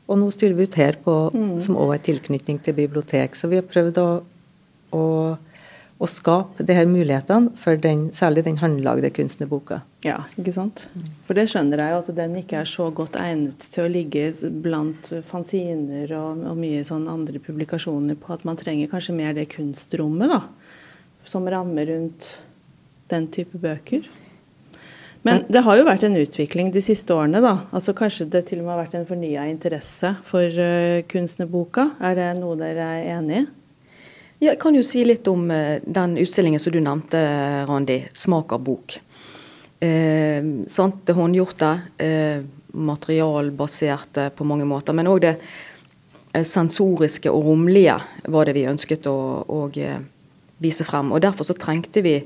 Og 0.09 0.18
nå 0.18 0.30
stiller 0.32 0.56
vi 0.56 0.66
ut 0.66 0.75
her, 0.75 0.97
på, 1.04 1.30
Mm. 1.32 1.61
som 1.61 1.76
også 1.76 1.94
er 1.94 1.99
tilknytning 1.99 2.59
til 2.62 2.75
bibliotek. 2.75 3.37
Så 3.37 3.49
vi 3.49 3.56
har 3.56 3.62
prøvd 3.62 3.99
å, 3.99 4.23
å, 4.92 5.38
å 6.00 6.06
skape 6.06 6.66
de 6.66 6.75
her 6.75 6.87
mulighetene 6.87 7.52
for 7.56 7.76
den, 7.76 8.11
særlig 8.11 8.44
den 8.44 8.59
håndlagde 8.59 9.11
kunsten 9.11 9.47
i 9.47 9.49
boka. 9.49 9.82
Ja, 10.00 10.16
ikke 10.40 10.52
sant. 10.54 10.87
For 11.26 11.37
det 11.37 11.45
skjønner 11.50 11.83
jeg 11.83 11.92
jo 11.92 11.99
at 12.00 12.14
den 12.16 12.37
ikke 12.40 12.62
er 12.62 12.69
så 12.69 12.87
godt 12.95 13.19
egnet 13.21 13.61
til 13.69 13.85
å 13.85 13.90
ligge 13.92 14.30
blant 14.64 15.11
fanziner 15.28 16.14
og, 16.16 16.40
og 16.49 16.57
mye 16.57 16.80
sånn 16.88 17.04
andre 17.12 17.42
publikasjoner 17.45 18.16
på 18.21 18.33
at 18.33 18.47
man 18.49 18.57
trenger 18.61 18.88
kanskje 18.88 19.16
mer 19.19 19.37
det 19.37 19.50
kunstrommet, 19.52 20.33
da. 20.33 20.40
Som 21.28 21.45
rammer 21.52 21.90
rundt 21.92 22.30
den 23.12 23.28
type 23.28 23.61
bøker. 23.61 24.09
Men 25.23 25.42
det 25.52 25.61
har 25.66 25.76
jo 25.76 25.85
vært 25.85 26.07
en 26.09 26.16
utvikling 26.16 26.71
de 26.73 26.80
siste 26.80 27.12
årene, 27.12 27.42
da. 27.45 27.52
Altså 27.76 27.92
Kanskje 27.97 28.28
det 28.33 28.47
til 28.49 28.62
og 28.62 28.66
med 28.66 28.73
har 28.73 28.83
vært 28.87 28.97
en 28.97 29.09
fornya 29.09 29.45
interesse 29.50 30.14
for 30.25 30.49
uh, 30.49 31.02
kunstnerboka. 31.11 31.90
Er 32.00 32.16
det 32.16 32.30
noe 32.38 32.57
dere 32.61 32.87
er 32.97 33.11
enig 33.19 33.42
i? 33.42 33.47
Ja, 34.40 34.54
jeg 34.54 34.61
kan 34.62 34.73
jo 34.73 34.80
si 34.87 35.04
litt 35.04 35.28
om 35.28 35.45
uh, 35.52 35.76
den 35.85 36.16
utstillingen 36.23 36.62
som 36.62 36.73
du 36.73 36.80
nevnte, 36.80 37.21
Randi. 37.69 38.00
'Smak 38.16 38.57
av 38.57 38.64
bok'. 38.64 38.97
Eh, 39.80 40.44
sant? 40.68 41.02
Det 41.06 41.16
håndgjorte, 41.16 41.70
eh, 41.99 42.42
materialbaserte 42.72 44.30
på 44.37 44.44
mange 44.44 44.64
måter. 44.64 44.92
Men 44.92 45.08
òg 45.08 45.20
det 45.25 45.34
eh, 46.32 46.44
sensoriske 46.44 47.30
og 47.32 47.44
romlige 47.49 47.96
var 48.28 48.46
det 48.46 48.56
vi 48.58 48.68
ønsket 48.68 49.08
å, 49.08 49.16
å 49.49 49.62
eh, 49.80 50.02
vise 50.60 50.84
frem. 50.84 51.12
Og 51.12 51.22
derfor 51.25 51.49
så 51.49 51.56
trengte 51.56 52.04
vi 52.04 52.18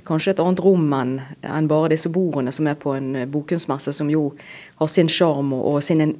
kanskje 0.00 0.32
et 0.32 0.40
annet 0.40 0.60
rom 0.64 0.92
enn 0.96 1.18
enn 1.44 1.68
bare 1.68 1.90
disse 1.92 2.08
bordene 2.12 2.52
som 2.52 2.68
er 2.68 2.78
på 2.80 2.94
en 2.96 3.14
eh, 3.16 3.28
bokkunstmesse, 3.28 3.92
som 3.92 4.10
jo 4.12 4.30
har 4.80 4.88
sin 4.88 5.08
sjarm 5.08 5.52
og, 5.56 5.64
og 5.74 5.82
sin 5.84 6.04
in, 6.04 6.16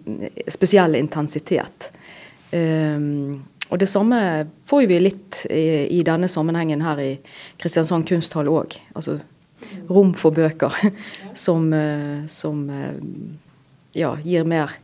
spesielle 0.49 1.01
intensitet. 1.01 1.91
Um, 2.53 3.41
og 3.73 3.79
det 3.81 3.89
samme 3.89 4.19
får 4.69 4.83
vi 4.91 4.99
litt 5.01 5.39
i, 5.49 5.89
i 5.89 6.03
denne 6.05 6.29
sammenhengen 6.29 6.83
her 6.85 6.99
i 7.01 7.13
Kristiansand 7.61 8.05
kunsthall 8.09 8.51
òg. 8.53 8.77
Altså 8.93 9.17
rom 9.89 10.13
for 10.19 10.35
bøker 10.35 10.75
som, 11.45 11.73
eh, 11.73 12.27
som 12.31 12.65
eh, 12.71 12.95
ja, 13.99 14.15
gir 14.25 14.49
mer 14.49 14.79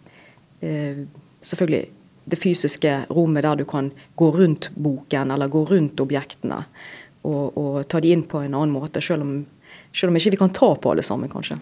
eh, 0.61 1.07
Selvfølgelig 1.38 1.85
det 2.28 2.37
fysiske 2.42 2.90
rommet 3.14 3.45
der 3.47 3.61
du 3.61 3.64
kan 3.64 3.92
gå 4.18 4.26
rundt 4.35 4.66
boken 4.75 5.30
eller 5.33 5.49
gå 5.49 5.62
rundt 5.71 6.00
objektene 6.02 6.59
og, 7.23 7.57
og 7.57 7.76
ta 7.88 8.00
de 8.02 8.11
inn 8.12 8.25
på 8.26 8.42
en 8.42 8.57
annen 8.57 8.75
måte, 8.75 9.00
selv 9.00 9.25
om, 9.25 9.30
selv 9.95 10.11
om 10.12 10.18
ikke 10.18 10.35
vi 10.35 10.40
kan 10.40 10.52
ta 10.54 10.73
på 10.75 10.92
alle 10.92 11.04
sammen, 11.07 11.30
kanskje. 11.30 11.57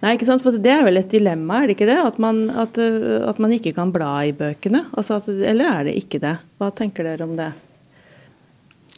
Nei, 0.00 0.14
ikke 0.14 0.28
sant? 0.28 0.42
For 0.44 0.56
det 0.56 0.72
er 0.72 0.84
vel 0.86 1.00
et 1.00 1.12
dilemma, 1.12 1.60
er 1.60 1.70
det 1.70 1.76
ikke 1.76 1.88
det? 1.90 1.98
At 2.00 2.18
man, 2.22 2.44
at, 2.50 2.78
at 2.78 3.40
man 3.42 3.54
ikke 3.54 3.74
kan 3.76 3.92
bla 3.94 4.12
i 4.28 4.34
bøkene? 4.36 4.84
Altså 4.94 5.18
at, 5.18 5.28
eller 5.28 5.72
er 5.72 5.88
det 5.88 5.96
ikke 6.00 6.20
det? 6.22 6.36
Hva 6.58 6.70
tenker 6.74 7.08
dere 7.08 7.26
om 7.26 7.34
det? 7.38 7.50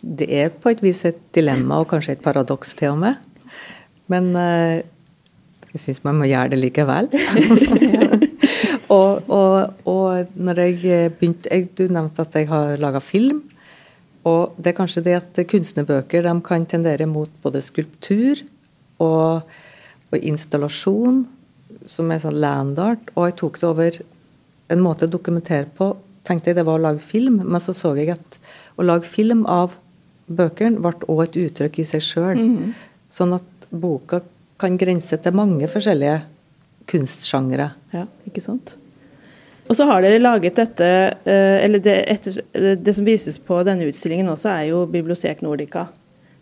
Det 0.00 0.28
er 0.32 0.52
på 0.52 0.72
et 0.72 0.80
vis 0.84 1.02
et 1.08 1.18
dilemma, 1.36 1.80
og 1.82 1.90
kanskje 1.90 2.16
et 2.16 2.24
paradoks 2.24 2.72
til 2.78 2.94
og 2.94 3.02
med. 3.02 3.29
Men 4.10 4.32
eh, 4.38 4.82
jeg 5.70 5.84
syns 5.84 6.02
man 6.06 6.18
må 6.18 6.28
gjøre 6.30 6.52
det 6.54 6.60
likevel. 6.60 7.10
og, 8.96 9.30
og, 9.30 9.86
og 9.88 10.34
når 10.34 10.62
jeg 10.64 11.14
begynte 11.18 11.50
jeg, 11.50 11.70
Du 11.78 11.86
nevnte 11.86 12.26
at 12.26 12.36
jeg 12.36 12.50
har 12.50 12.80
laga 12.82 13.02
film. 13.04 13.44
Og 14.28 14.56
det 14.58 14.72
er 14.72 14.76
kanskje 14.76 15.04
det 15.06 15.16
at 15.16 15.38
kunstnerbøker 15.48 16.26
de 16.26 16.32
kan 16.44 16.66
tendere 16.68 17.06
mot 17.08 17.30
både 17.42 17.62
skulptur 17.64 18.42
og, 19.00 19.46
og 20.12 20.16
installasjon, 20.18 21.22
som 21.88 22.10
er 22.12 22.20
sånn 22.20 22.40
landart. 22.42 23.12
Og 23.14 23.30
jeg 23.30 23.38
tok 23.40 23.60
det 23.60 23.68
over 23.70 24.00
en 24.70 24.82
måte 24.84 25.08
å 25.08 25.12
dokumentere 25.12 25.70
på. 25.76 25.94
Tenkte 26.28 26.52
jeg 26.52 26.60
det 26.60 26.66
var 26.68 26.76
å 26.76 26.84
lage 26.84 27.00
film, 27.04 27.40
men 27.46 27.64
så 27.64 27.72
så 27.76 27.94
jeg 27.96 28.12
at 28.12 28.36
å 28.76 28.84
lage 28.84 29.08
film 29.08 29.46
av 29.48 29.72
bøkene 30.30 30.82
ble 30.82 31.08
òg 31.10 31.24
et 31.24 31.40
uttrykk 31.46 31.80
i 31.80 31.88
seg 31.88 32.04
sjøl. 32.04 32.42
Sånn 33.10 33.34
at 33.36 33.66
boka 33.70 34.20
kan 34.60 34.76
grense 34.78 35.16
til 35.18 35.34
mange 35.36 35.68
forskjellige 35.70 36.20
kunstsjangre. 36.90 37.70
Ja, 37.94 38.04
ikke 38.28 38.42
sant? 38.44 38.76
Og 39.70 39.76
så 39.78 39.86
har 39.86 40.02
dere 40.02 40.18
laget 40.18 40.56
dette 40.58 40.86
eh, 41.30 41.60
Eller 41.62 41.78
det, 41.78 41.94
etter, 42.10 42.40
det 42.74 42.94
som 42.96 43.06
vises 43.06 43.38
på 43.38 43.60
denne 43.66 43.86
utstillingen 43.86 44.32
også, 44.32 44.50
er 44.50 44.70
jo 44.72 44.82
Bibliotek 44.90 45.44
Nordica. 45.46 45.86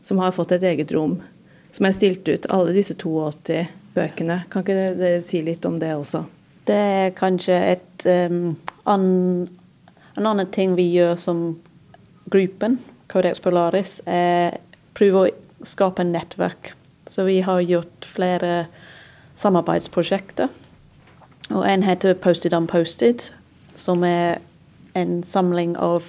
Som 0.03 0.23
har 0.23 0.33
fått 0.33 0.55
et 0.57 0.65
eget 0.71 0.93
rom. 0.97 1.19
Som 1.75 1.89
er 1.89 1.97
stilt 1.97 2.29
ut. 2.29 2.49
Alle 2.55 2.73
disse 2.77 2.97
82 2.97 3.67
bøkene. 3.97 4.43
Kan 4.49 4.65
ikke 4.65 4.77
dere, 4.77 4.97
dere 4.97 5.25
si 5.25 5.43
litt 5.45 5.67
om 5.69 5.77
det 5.81 5.93
også? 5.99 6.25
Det 6.69 6.77
er 6.77 7.13
kanskje 7.17 7.57
et 7.75 8.09
um, 8.29 8.55
an, 8.89 9.05
En 10.17 10.27
annen 10.27 10.49
ting 10.53 10.75
vi 10.77 10.89
gjør 10.97 11.17
som 11.21 11.43
gruppen, 12.29 12.77
Codex 13.09 13.41
Polaris, 13.41 14.01
er 14.05 14.59
prøve 14.97 15.21
å 15.21 15.29
skape 15.63 16.05
nettverk. 16.05 16.73
Så 17.09 17.25
vi 17.25 17.41
har 17.41 17.61
gjort 17.61 18.05
flere 18.05 18.67
samarbeidsprosjekter. 19.39 20.49
Og 21.51 21.65
en 21.65 21.83
heter 21.83 22.15
Posted 22.15 22.53
Unposted, 22.53 23.31
som 23.75 24.05
er 24.05 24.39
en 24.99 25.23
samling 25.25 25.77
av 25.81 26.05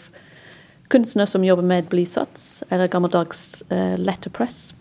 kunstnere 0.89 1.29
som 1.29 1.45
jobber 1.45 1.63
med 1.63 1.88
blysats, 1.91 2.63
eller 2.69 2.88
gammeldags 2.91 3.63
uh, 3.71 3.95
letterpress. 3.97 4.75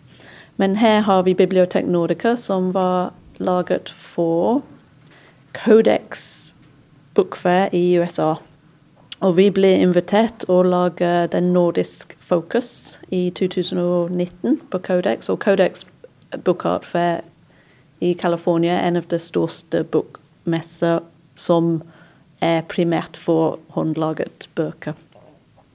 Men 0.59 0.75
her 0.75 1.01
har 1.07 1.23
vi 1.23 1.35
Bibliotek 1.35 1.85
Nordica, 1.87 2.35
som 2.35 2.71
var 2.71 3.13
laget 3.37 3.89
for 3.89 4.61
Codex 5.53 6.53
Bookfair 7.13 7.69
i 7.71 7.93
USA. 7.95 8.35
Og 9.19 9.35
vi 9.35 9.49
ble 9.51 9.73
invitert 9.81 10.45
å 10.47 10.61
lage 10.63 11.27
den 11.33 11.51
nordisk 11.51 12.13
fokus 12.23 12.99
i 13.11 13.27
2019 13.35 14.61
på 14.71 14.79
Codex. 14.79 15.27
Og 15.27 15.41
Codex 15.43 15.83
Fair 16.87 17.25
i 17.99 18.13
California 18.13 18.77
er 18.77 18.87
en 18.87 18.99
av 19.01 19.09
de 19.11 19.19
største 19.19 19.83
bokmesser 19.83 21.01
som 21.35 21.81
er 22.39 22.63
primært 22.71 23.19
for 23.19 23.59
håndlaget 23.75 24.47
bøker 24.55 24.95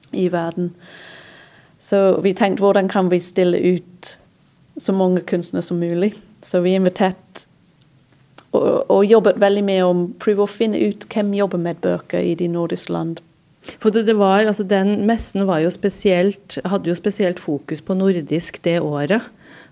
i 0.09 0.25
verden. 0.33 0.71
Så 1.77 2.17
vi 2.25 2.33
tenkte 2.33 2.65
hvordan 2.65 2.89
kan 2.89 3.11
vi 3.13 3.21
stille 3.21 3.61
ut 3.61 4.15
så 4.77 4.91
mange 4.91 5.21
kunstnere 5.21 5.61
som 5.61 5.77
mulig. 5.77 6.15
Så 6.41 6.63
vi 6.65 6.73
inviterte 6.73 7.45
og, 8.55 8.89
og 8.89 9.05
jobbet 9.05 9.37
veldig 9.37 9.63
med 9.69 9.83
å 9.85 9.93
prøve 10.17 10.47
å 10.47 10.49
finne 10.49 10.81
ut 10.81 11.05
hvem 11.13 11.33
jobber 11.37 11.61
med 11.61 11.81
bøker 11.85 12.25
i 12.25 12.33
de 12.39 12.49
nordiske 12.49 12.93
land. 12.93 13.21
For 13.79 13.89
det, 13.89 14.05
det 14.07 14.15
var, 14.17 14.45
altså 14.45 14.63
Den 14.63 15.05
messen 15.07 15.45
var 15.47 15.59
jo 15.63 15.69
spesielt, 15.73 16.59
hadde 16.65 16.89
jo 16.91 16.95
spesielt 16.95 17.39
fokus 17.39 17.81
på 17.81 17.97
nordisk 17.97 18.61
det 18.63 18.79
året. 18.81 19.21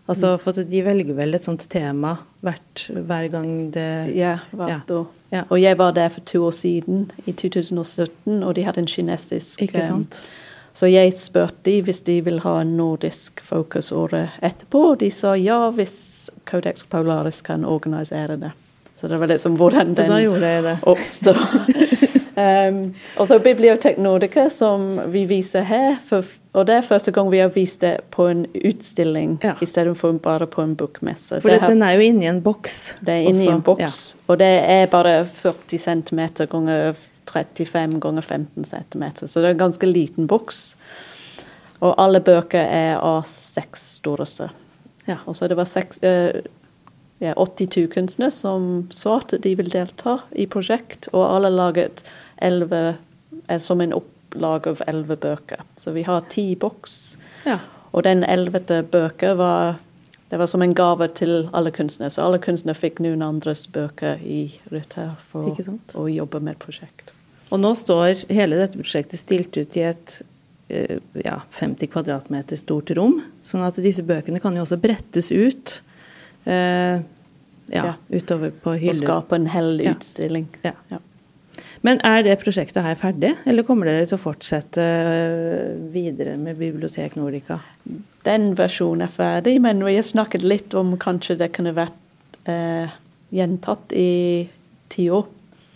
Altså, 0.08 0.38
for 0.38 0.52
De 0.52 0.82
velger 0.84 1.16
vel 1.16 1.36
et 1.36 1.44
sånt 1.46 1.64
tema 1.72 2.18
hvert, 2.44 2.88
hver 2.92 3.30
gang 3.32 3.52
det 3.74 4.16
Ja, 4.16 4.38
hvert 4.52 4.90
Ja. 4.90 4.96
år. 4.96 5.06
Ja. 5.32 5.44
Og 5.50 5.62
jeg 5.62 5.78
var 5.78 5.92
der 5.92 6.10
for 6.10 6.22
to 6.22 6.46
år 6.46 6.52
siden, 6.52 7.12
i 7.26 7.32
2017, 7.32 8.44
og 8.44 8.56
de 8.56 8.64
hadde 8.64 8.80
en 8.80 8.86
kinesisk 8.88 9.62
Ikke 9.62 9.80
eh, 9.80 9.88
sant? 9.88 10.20
Så 10.74 10.90
jeg 10.90 11.14
spurte 11.14 11.64
de 11.66 11.82
hvis 11.82 12.02
de 12.02 12.22
vil 12.26 12.40
ha 12.40 12.62
en 12.62 12.78
nordisk 12.78 13.42
fokus 13.46 13.92
året 13.92 14.30
etterpå, 14.42 14.92
og 14.92 15.00
de 15.00 15.12
sa 15.12 15.36
ja 15.38 15.70
hvis 15.72 16.30
Codex 16.46 16.84
Polaris 16.90 17.42
kan 17.42 17.66
organisere 17.66 18.38
det. 18.38 18.52
Så 18.96 19.08
det 19.08 19.20
var 19.20 19.28
liksom 19.28 19.56
hvordan 19.58 19.94
den 19.94 20.78
oppstår. 20.82 21.38
um, 22.38 22.94
og 23.18 23.28
så 23.28 23.40
Bibliotek 23.40 23.98
Nordica, 23.98 24.48
som 24.50 25.00
vi 25.12 25.26
viser 25.26 25.62
her. 25.64 25.96
For, 26.06 26.24
og 26.54 26.68
det 26.68 26.76
er 26.76 26.82
første 26.88 27.12
gang 27.12 27.32
vi 27.32 27.38
har 27.44 27.50
vist 27.50 27.82
det 27.82 27.98
på 28.12 28.28
en 28.32 28.46
utstilling 28.66 29.40
Ja. 29.44 29.54
istedenfor 29.62 30.12
bare 30.22 30.48
på 30.48 30.62
en 30.64 30.76
bokmesse. 30.76 31.42
For 31.42 31.50
har- 31.50 31.68
den 31.70 31.82
er 31.84 31.92
jo 31.94 32.00
inni 32.02 32.26
en 32.28 32.42
boks. 32.42 32.94
det 33.06 33.10
er 33.14 33.30
inni 33.30 33.48
en 33.48 33.62
boks, 33.62 34.16
og 34.28 34.38
det 34.40 34.52
er 34.70 34.86
bare 34.88 35.26
40 35.26 35.78
cm 35.80 36.20
ganger 36.50 36.94
35 37.26 38.00
ganger 38.00 38.22
15 38.22 38.64
cm, 38.66 39.04
så 39.28 39.40
det 39.42 39.46
er 39.46 39.50
en 39.52 39.58
ganske 39.58 39.86
liten 39.88 40.28
boks. 40.28 40.76
Og 41.82 41.96
alle 41.98 42.20
bøker 42.20 42.60
er 42.60 42.98
A6-størrelse. 43.00 44.50
Ja. 45.08 45.18
Og 45.26 45.36
så 45.36 45.48
det 45.48 45.58
var 45.58 45.66
seks, 45.66 46.00
eh, 46.04 46.42
ja, 47.20 47.34
82 47.34 47.88
kunstnere 47.92 48.32
som 48.32 48.88
svarte 48.92 49.38
de 49.38 49.56
vil 49.56 49.70
delta 49.72 50.18
i 50.36 50.46
prosjekt, 50.46 51.10
og 51.14 51.36
alle 51.36 51.50
laget 51.50 52.04
11, 52.42 52.98
er 53.50 53.60
som 53.60 53.82
en 53.82 53.94
opplag 53.94 54.68
av 54.68 54.82
11 54.88 55.16
bøker. 55.16 55.64
Så 55.76 55.94
vi 55.96 56.04
har 56.08 56.22
ti 56.30 56.54
boks. 56.56 57.18
Ja. 57.46 57.60
Og 57.94 58.04
den 58.04 58.24
ellevte 58.24 58.82
bøker 58.84 59.36
var 59.38 59.76
det 60.34 60.40
var 60.40 60.48
som 60.50 60.64
en 60.66 60.74
gave 60.74 61.06
til 61.14 61.50
alle 61.54 61.70
kunstnere. 61.70 62.10
Så 62.10 62.24
alle 62.26 62.40
kunstnere 62.42 62.74
fikk 62.74 62.98
noen 63.06 63.22
andres 63.22 63.68
bøker 63.70 64.18
i 64.26 64.48
Rødt 64.72 64.96
for 65.22 65.52
å 66.02 66.08
jobbe 66.10 66.40
med 66.42 66.56
et 66.56 66.64
prosjekt. 66.64 67.12
Og 67.54 67.62
nå 67.62 67.76
står 67.78 68.24
hele 68.34 68.58
dette 68.58 68.80
prosjektet 68.80 69.22
stilt 69.22 69.54
ut 69.60 69.78
i 69.78 69.84
et 69.86 70.16
eh, 70.74 70.98
ja, 71.22 71.36
50 71.60 71.92
kvadratmeter 71.94 72.58
stort 72.58 72.90
rom. 72.98 73.20
Sånn 73.46 73.62
at 73.68 73.78
disse 73.86 74.02
bøkene 74.02 74.42
kan 74.42 74.58
jo 74.58 74.66
også 74.66 74.80
brettes 74.82 75.30
ut 75.30 75.76
eh, 76.50 76.98
ja, 77.70 77.84
Ja. 77.92 77.94
utover 78.10 78.50
på 78.64 78.74
Og 78.74 78.98
skape 78.98 79.38
en 79.38 79.46
hel 79.54 79.84
utstilling. 79.86 80.50
Ja. 80.66 80.74
Ja. 80.90 80.98
Men 81.84 82.00
er 82.08 82.22
det 82.24 82.38
prosjektet 82.40 82.86
her 82.86 82.96
ferdig, 82.96 83.34
eller 83.50 83.66
kommer 83.68 83.90
dere 83.90 84.06
til 84.08 84.16
å 84.16 84.24
fortsette 84.24 84.84
eh, 84.84 85.74
videre 85.92 86.38
med 86.40 86.56
Bibliotek 86.60 87.18
Nordica? 87.20 87.60
Den 88.24 88.54
versjonen 88.56 89.04
er 89.04 89.12
ferdig, 89.12 89.58
men 89.64 89.84
vi 89.84 89.98
har 89.98 90.08
snakket 90.08 90.46
litt 90.48 90.76
om 90.80 90.96
kanskje 91.00 91.36
det 91.42 91.52
kunne 91.58 91.76
vært 91.76 92.40
eh, 92.48 92.94
gjentatt 93.36 93.92
i 94.00 94.48
ti 94.94 95.10
år. 95.12 95.28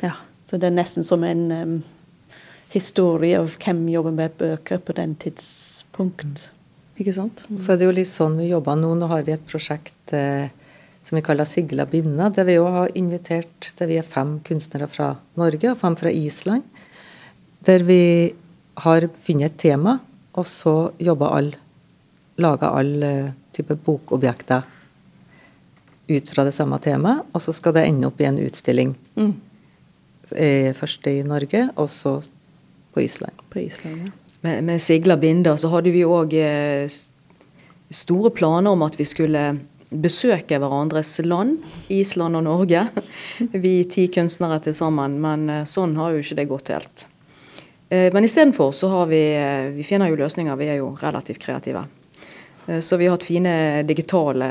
Ja. 0.03 0.13
Så 0.47 0.55
det 0.55 0.69
er 0.69 0.77
nesten 0.77 1.03
som 1.03 1.25
en 1.27 1.43
um, 1.51 1.73
historie 2.71 3.35
av 3.41 3.57
hvem 3.59 3.83
jobber 3.91 4.15
med 4.15 4.37
bøker 4.39 4.79
på 4.79 4.95
den 4.95 5.17
tidspunkt. 5.19 6.53
Ikke 6.95 7.13
sant? 7.13 7.43
Så 7.51 7.73
er 7.73 7.81
det 7.81 7.89
jo 7.89 7.97
litt 7.97 8.09
sånn 8.09 8.39
vi 8.39 8.47
jobber 8.53 8.79
nå. 8.79 8.93
Nå 8.95 9.09
har 9.11 9.25
vi 9.27 9.35
et 9.35 9.43
prosjekt 9.49 10.15
eh, 10.15 10.47
som 11.07 11.15
vi 11.15 11.21
kaller 11.23 11.47
Sigla 11.47 11.85
Binna, 11.87 12.27
der 12.29 12.43
vi 12.43 12.57
òg 12.59 12.73
har 12.73 12.97
invitert 12.99 13.69
der 13.79 13.87
vi 13.87 13.95
er 13.95 14.03
fem 14.03 14.41
kunstnere 14.43 14.89
fra 14.91 15.13
Norge 15.39 15.71
og 15.71 15.79
fem 15.79 15.95
fra 15.95 16.11
Island. 16.11 16.65
Der 17.63 17.85
vi 17.87 18.01
har 18.83 19.07
funnet 19.23 19.53
et 19.53 19.57
tema, 19.61 19.93
og 20.35 20.45
så 20.45 20.75
jobber 20.99 21.31
alle 21.37 21.63
Lager 22.37 22.69
alle 22.69 23.07
eh, 23.09 23.29
typer 23.49 23.79
bokobjekter 23.81 24.61
ut 26.07 26.27
fra 26.29 26.43
det 26.45 26.51
samme 26.53 26.77
temaet, 26.77 27.23
og 27.33 27.41
så 27.41 27.49
skal 27.55 27.73
det 27.73 27.87
ende 27.87 28.05
opp 28.11 28.21
i 28.21 28.27
en 28.29 28.37
utstilling. 28.37 28.91
Mm. 29.17 29.31
Eh, 30.35 30.69
først 30.77 31.07
i 31.09 31.23
Norge, 31.25 31.63
og 31.73 31.89
så 31.89 32.19
på 32.93 33.01
Island. 33.01 33.41
På 33.49 33.57
Island, 33.63 34.03
ja. 34.05 34.11
Med, 34.45 34.63
med 34.69 34.81
Sigla 34.85 35.17
Binder 35.17 35.57
så 35.57 35.71
hadde 35.73 35.95
vi 35.95 36.05
òg 36.05 36.37
eh, 36.37 36.85
store 37.89 38.29
planer 38.37 38.69
om 38.77 38.85
at 38.85 38.99
vi 38.99 39.09
skulle 39.09 39.47
besøke 39.89 40.59
hverandres 40.59 41.13
land, 41.23 41.61
Island 41.93 42.35
og 42.35 42.43
Norge. 42.43 42.87
Vi 43.53 43.83
ti 43.89 44.07
kunstnere 44.11 44.59
til 44.63 44.75
sammen, 44.75 45.19
men 45.23 45.49
eh, 45.49 45.67
sånn 45.67 45.95
har 45.99 46.11
jo 46.11 46.23
ikke 46.23 46.39
det 46.39 46.47
gått 46.49 46.71
helt. 46.73 47.05
Eh, 47.89 48.09
Men 48.13 48.27
istedenfor 48.27 48.73
så 48.75 48.89
har 48.91 49.05
vi 49.07 49.21
eh, 49.35 49.69
Vi 49.71 49.85
finner 49.87 50.11
jo 50.11 50.19
løsninger, 50.19 50.55
vi 50.59 50.67
er 50.67 50.81
jo 50.81 50.95
relativt 51.01 51.39
kreative. 51.43 51.85
Så 52.83 52.97
vi 52.99 53.05
har 53.07 53.13
hatt 53.15 53.23
fine 53.23 53.83
digitale 53.87 54.47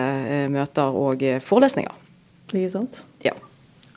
møter 0.49 0.95
og 0.97 1.21
forelesninger. 1.45 1.93
Ikke 2.49 2.71
sant? 2.73 3.03
Ja. 3.21 3.35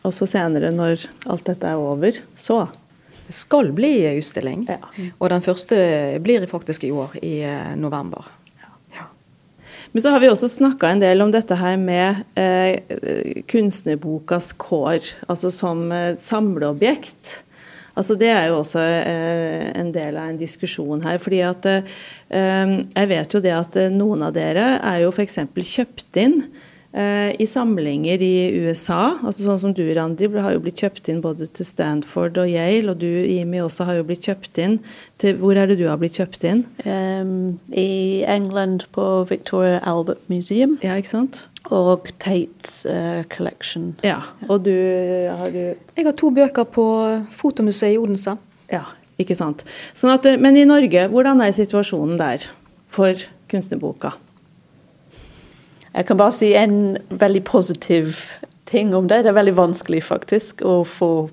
Og 0.04 0.12
så 0.12 0.28
senere, 0.28 0.74
når 0.76 1.06
alt 1.32 1.46
dette 1.48 1.70
er 1.70 1.80
over, 1.80 2.20
så 2.36 2.66
Det 3.30 3.36
skal 3.38 3.72
bli 3.72 3.94
utstilling. 4.18 4.66
Ja. 4.68 4.82
Og 5.22 5.30
den 5.30 5.46
første 5.46 5.78
blir 6.20 6.44
faktisk 6.52 6.84
i 6.84 6.92
år, 6.92 7.16
i 7.24 7.46
november. 7.80 8.28
Men 9.92 10.04
så 10.04 10.14
har 10.14 10.22
vi 10.22 10.30
også 10.30 10.48
snakka 10.52 10.92
en 10.94 11.02
del 11.02 11.22
om 11.24 11.32
dette 11.34 11.56
her 11.58 11.78
med 11.82 12.22
eh, 12.38 13.42
kunstnerbokas 13.50 14.52
kår, 14.62 15.02
altså 15.26 15.50
som 15.54 15.88
eh, 15.92 16.14
samleobjekt. 16.22 17.40
Altså 17.98 18.16
Det 18.16 18.30
er 18.30 18.52
jo 18.52 18.60
også 18.62 18.80
eh, 18.80 19.66
en 19.80 19.90
del 19.96 20.20
av 20.22 20.30
en 20.30 20.40
diskusjon 20.40 21.02
her. 21.04 21.18
fordi 21.18 21.42
at 21.42 21.66
eh, 21.66 21.84
Jeg 22.30 23.10
vet 23.10 23.34
jo 23.34 23.42
det 23.44 23.56
at 23.56 23.80
eh, 23.82 23.90
noen 23.90 24.28
av 24.30 24.36
dere 24.38 24.76
er 24.78 25.02
jo 25.04 25.10
f.eks. 25.10 25.42
kjøpt 25.58 26.22
inn 26.22 26.44
eh, 26.46 26.69
i 26.90 27.46
samlinger 27.46 28.18
i 28.26 28.50
USA. 28.66 29.20
altså 29.22 29.44
Sånn 29.46 29.60
som 29.62 29.74
du, 29.78 29.84
Randi, 29.94 30.26
har 30.42 30.56
jo 30.56 30.62
blitt 30.64 30.82
kjøpt 30.82 31.12
inn 31.12 31.20
både 31.22 31.46
til 31.54 31.68
Stanford 31.68 32.40
og 32.42 32.50
Yale. 32.50 32.90
Og 32.90 32.98
du, 33.04 33.06
Jimmy, 33.06 33.60
også 33.62 33.86
har 33.86 34.00
jo 34.00 34.08
blitt 34.08 34.26
kjøpt 34.26 34.58
inn 34.64 34.80
til 35.22 35.38
Hvor 35.38 35.54
er 35.54 35.70
det 35.70 35.78
du 35.78 35.86
har 35.86 36.00
blitt 36.02 36.18
kjøpt 36.18 36.48
inn? 36.50 36.64
Um, 36.90 37.60
I 37.70 38.26
England 38.26 38.88
på 38.96 39.06
Victoria 39.30 39.84
Albert 39.86 40.26
Museum 40.34 40.80
Ja, 40.82 40.98
ikke 40.98 41.14
sant? 41.14 41.44
og 41.70 42.08
Tates 42.20 42.86
uh, 42.90 43.24
Collection. 43.30 43.92
Ja. 44.04 44.22
Og 44.48 44.64
du 44.66 44.74
har 44.74 45.52
du 45.54 45.60
Jeg 45.60 46.06
har 46.06 46.16
to 46.18 46.32
bøker 46.34 46.66
på 46.66 46.86
Fotomuseet 47.36 47.94
i 47.94 48.00
Odense. 48.00 48.38
Ja, 48.72 48.86
ikke 49.20 49.36
sant. 49.38 49.66
Sånn 49.94 50.14
at, 50.14 50.26
men 50.40 50.58
i 50.58 50.66
Norge, 50.66 51.08
hvordan 51.12 51.44
er 51.44 51.54
situasjonen 51.56 52.18
der 52.20 52.48
for 52.90 53.28
kunstnerboka? 53.52 54.16
Jeg 55.94 56.06
kan 56.06 56.18
bare 56.18 56.36
si 56.36 56.54
en 56.58 56.98
veldig 57.10 57.44
positiv 57.44 58.22
ting 58.70 58.94
om 58.96 59.08
det. 59.10 59.24
Det 59.24 59.32
er 59.32 59.40
veldig 59.40 59.58
vanskelig 59.58 60.04
faktisk 60.06 60.62
å 60.62 60.84
få 60.86 61.30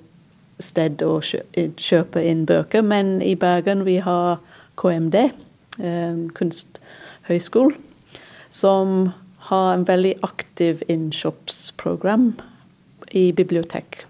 sted 0.59 1.03
å 1.05 1.19
kjøpe 1.21 2.23
inn 2.25 2.45
bøker, 2.49 2.81
men 2.81 3.19
i 3.21 3.35
Bergen 3.37 3.85
vi 3.85 3.99
har 4.01 4.39
KMD, 4.81 5.29
eh, 5.79 6.17
kunsthøyskole, 6.33 7.77
som 8.49 9.11
har 9.49 9.73
en 9.73 9.85
veldig 9.85 10.15
aktiv 10.25 10.83
innkjøpsprogram 10.89 12.33
i 13.11 13.31
bibliotek. 13.31 14.05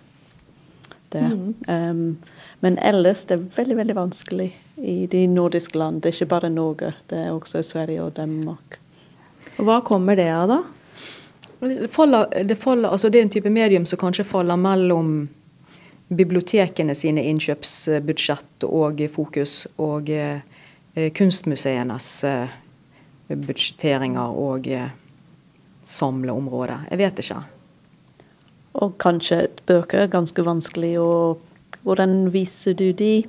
Mm. 1.14 1.56
Um, 1.68 2.18
men 2.60 2.78
ellers 2.84 3.26
det 3.26 3.38
er 3.38 3.46
veldig 3.56 3.78
veldig 3.78 3.96
vanskelig 3.96 4.50
i 4.78 5.06
de 5.10 5.28
nordiske 5.28 5.78
land. 5.80 6.02
Det 6.02 6.12
er 6.12 6.18
ikke 6.18 6.34
bare 6.36 6.50
Norge, 6.50 6.94
det 7.10 7.22
er 7.26 7.32
også 7.32 7.64
Sverige 7.64 8.04
og 8.04 8.16
Danmark. 8.18 8.80
Og 9.58 9.66
hva 9.66 9.80
kommer 9.86 10.18
det 10.18 10.30
av, 10.30 10.52
da? 10.52 10.60
Det, 11.60 11.88
faller, 11.90 12.28
det, 12.46 12.56
faller, 12.62 12.92
altså 12.94 13.10
det 13.10 13.20
er 13.20 13.26
en 13.26 13.34
type 13.34 13.50
medium 13.50 13.88
som 13.90 14.00
kanskje 14.00 14.28
faller 14.30 14.60
mellom 14.62 15.28
bibliotekene 16.08 16.94
sine 16.96 17.24
innkjøpsbudsjett 17.32 18.68
og 18.68 19.02
fokus, 19.12 19.66
og 19.82 20.12
eh, 20.14 20.40
kunstmuseenes 21.18 22.12
eh, 22.30 22.54
budsjetteringer 23.34 24.38
og 24.40 24.70
eh, 24.72 24.94
samleområde. 25.84 26.80
Jeg 26.92 27.02
vet 27.02 27.22
ikke. 27.24 27.42
Og 28.78 28.96
kanskje 29.02 29.48
bøker 29.68 30.06
er 30.06 30.14
ganske 30.14 30.46
vanskelig 30.46 30.98
å 31.02 31.12
Hvordan 31.88 32.26
viser 32.34 32.74
du 32.76 32.90
de, 32.92 33.22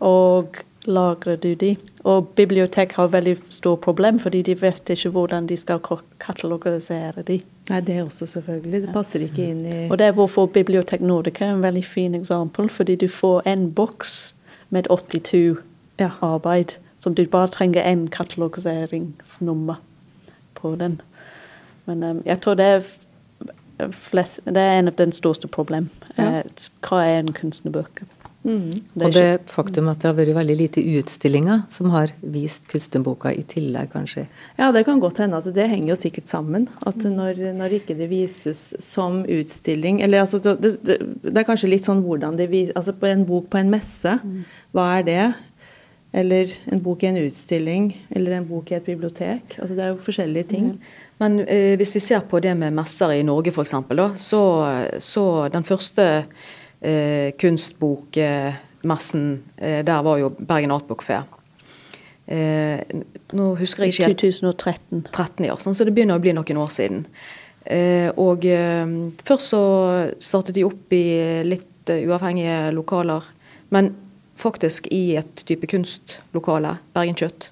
og 0.00 0.56
lagrer 0.86 1.36
du 1.36 1.54
de? 1.54 1.76
Og 2.04 2.28
bibliotek 2.36 2.92
har 2.92 3.08
veldig 3.08 3.36
stort 3.50 3.80
problem, 3.80 4.18
fordi 4.18 4.42
de 4.42 4.54
vet 4.60 4.90
ikke 4.90 5.10
hvordan 5.10 5.46
de 5.48 5.56
skal 5.56 5.80
katalogisere 6.20 7.22
de. 7.26 7.40
Nei, 7.70 7.80
det 7.80 8.02
også 8.02 8.26
selvfølgelig. 8.26 8.82
Det 8.82 8.92
passer 8.92 9.24
ikke 9.24 9.46
inn 9.50 9.62
i 9.66 9.88
Og 9.90 9.98
det 9.98 10.06
er 10.06 10.12
hvorfor 10.12 10.46
Bibliotek 10.46 11.00
Nordica 11.00 11.44
er 11.44 11.54
en 11.54 11.62
veldig 11.62 11.84
fin 11.84 12.14
eksempel, 12.14 12.68
fordi 12.70 12.96
du 12.96 13.08
får 13.08 13.42
en 13.46 13.70
boks 13.72 14.34
med 14.70 14.86
82 14.90 15.56
Ja. 16.00 16.10
arbeid, 16.22 16.76
som 16.98 17.14
du 17.14 17.24
bare 17.26 17.48
trenger 17.48 17.82
en 17.82 18.08
katalogiseringsnummer 18.08 19.74
på 20.54 20.76
den. 20.76 21.00
Men 21.86 22.02
um, 22.02 22.22
jeg 22.26 22.40
tror 22.40 22.54
det 22.54 22.64
er, 22.66 22.82
flest, 23.90 24.40
det 24.46 24.56
er 24.56 24.78
en 24.78 24.88
av 24.88 24.94
den 24.98 25.12
største 25.12 25.48
problemene. 25.48 25.90
Ja. 26.18 26.38
Eh, 26.38 26.68
Hva 26.80 27.02
er 27.04 27.18
en 27.18 27.32
kunstnerbok? 27.32 28.02
Mhm. 28.44 28.72
Det 28.94 29.06
Og 29.06 29.12
det 29.12 29.40
faktum 29.48 29.88
at 29.88 30.02
det 30.02 30.10
har 30.10 30.16
vært 30.18 30.34
veldig 30.36 30.56
lite 30.56 30.82
utstillinger 30.98 31.62
som 31.72 31.88
har 31.90 32.12
vist 32.20 32.66
kunstnerboka 32.68 33.32
i 33.32 33.42
tillegg, 33.42 33.88
kanskje. 33.92 34.26
Ja, 34.58 34.70
det 34.70 34.84
kan 34.84 35.00
godt 35.00 35.18
hende 35.18 35.38
at 35.40 35.48
det 35.54 35.68
henger 35.70 35.94
jo 35.94 35.96
sikkert 35.96 36.26
sammen. 36.28 36.68
At 36.86 36.96
når, 36.96 37.40
når 37.56 37.78
ikke 37.80 37.96
det 37.96 38.10
vises 38.10 38.74
som 38.78 39.24
utstilling 39.24 40.02
Eller 40.02 40.20
altså, 40.20 40.38
det, 40.38 40.76
det, 40.84 40.98
det 41.22 41.38
er 41.38 41.48
kanskje 41.48 41.70
litt 41.70 41.88
sånn 41.88 42.02
hvordan 42.04 42.36
det 42.36 42.50
vises 42.50 42.76
Altså 42.76 42.92
på 42.92 43.08
en 43.08 43.24
bok 43.24 43.48
på 43.50 43.58
en 43.58 43.70
messe, 43.72 44.18
hva 44.72 44.86
er 44.98 45.02
det? 45.08 45.34
Eller 46.14 46.52
en 46.70 46.82
bok 46.82 47.02
i 47.02 47.08
en 47.08 47.16
utstilling, 47.24 47.88
eller 48.14 48.36
en 48.36 48.46
bok 48.46 48.70
i 48.70 48.76
et 48.76 48.84
bibliotek. 48.86 49.56
Altså 49.58 49.74
det 49.74 49.82
er 49.82 49.88
jo 49.94 50.02
forskjellige 50.04 50.50
ting. 50.52 50.68
Men 51.18 51.40
eh, 51.48 51.74
hvis 51.80 51.94
vi 51.96 52.02
ser 52.04 52.20
på 52.30 52.38
det 52.44 52.52
med 52.58 52.76
messer 52.76 53.16
i 53.16 53.24
Norge 53.26 53.50
f.eks., 53.50 53.74
så, 54.22 54.42
så 55.02 55.24
den 55.50 55.66
første 55.66 56.26
eh, 56.84 57.32
kunstbokmessen 57.40 59.24
eh, 59.56 59.80
der 59.86 60.02
var 60.04 60.20
jo 60.20 60.30
Bergen 60.38 60.74
Artbokfe. 60.74 61.06
Fair. 61.06 61.24
Eh, 62.26 62.80
nå 63.36 63.50
husker 63.60 63.84
jeg 63.84 63.94
ikke 63.94 64.08
helt 64.08 64.22
2013. 64.22 65.06
13 65.12 65.48
år, 65.50 65.60
sånn, 65.60 65.76
så 65.76 65.86
det 65.86 65.94
begynner 65.96 66.20
å 66.20 66.24
bli 66.24 66.32
noen 66.36 66.60
år 66.62 66.72
siden. 66.72 67.04
Eh, 67.64 68.10
og 68.20 68.44
først 69.24 69.52
så 69.54 69.64
startet 70.20 70.56
de 70.56 70.66
opp 70.68 70.92
i 70.92 71.04
litt 71.46 71.88
uavhengige 71.88 72.72
lokaler, 72.76 73.24
men 73.72 73.92
faktisk 74.40 74.88
i 74.92 75.16
et 75.20 75.44
type 75.46 75.68
kunstlokale, 75.70 76.78
Bergen 76.96 77.16
Kjøtt. 77.18 77.50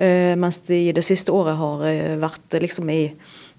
Eh, 0.00 0.36
mens 0.38 0.60
de 0.68 0.92
det 0.96 1.04
siste 1.04 1.32
året 1.34 1.58
har 1.60 1.84
vært 2.22 2.60
liksom 2.62 2.92
i 2.92 3.02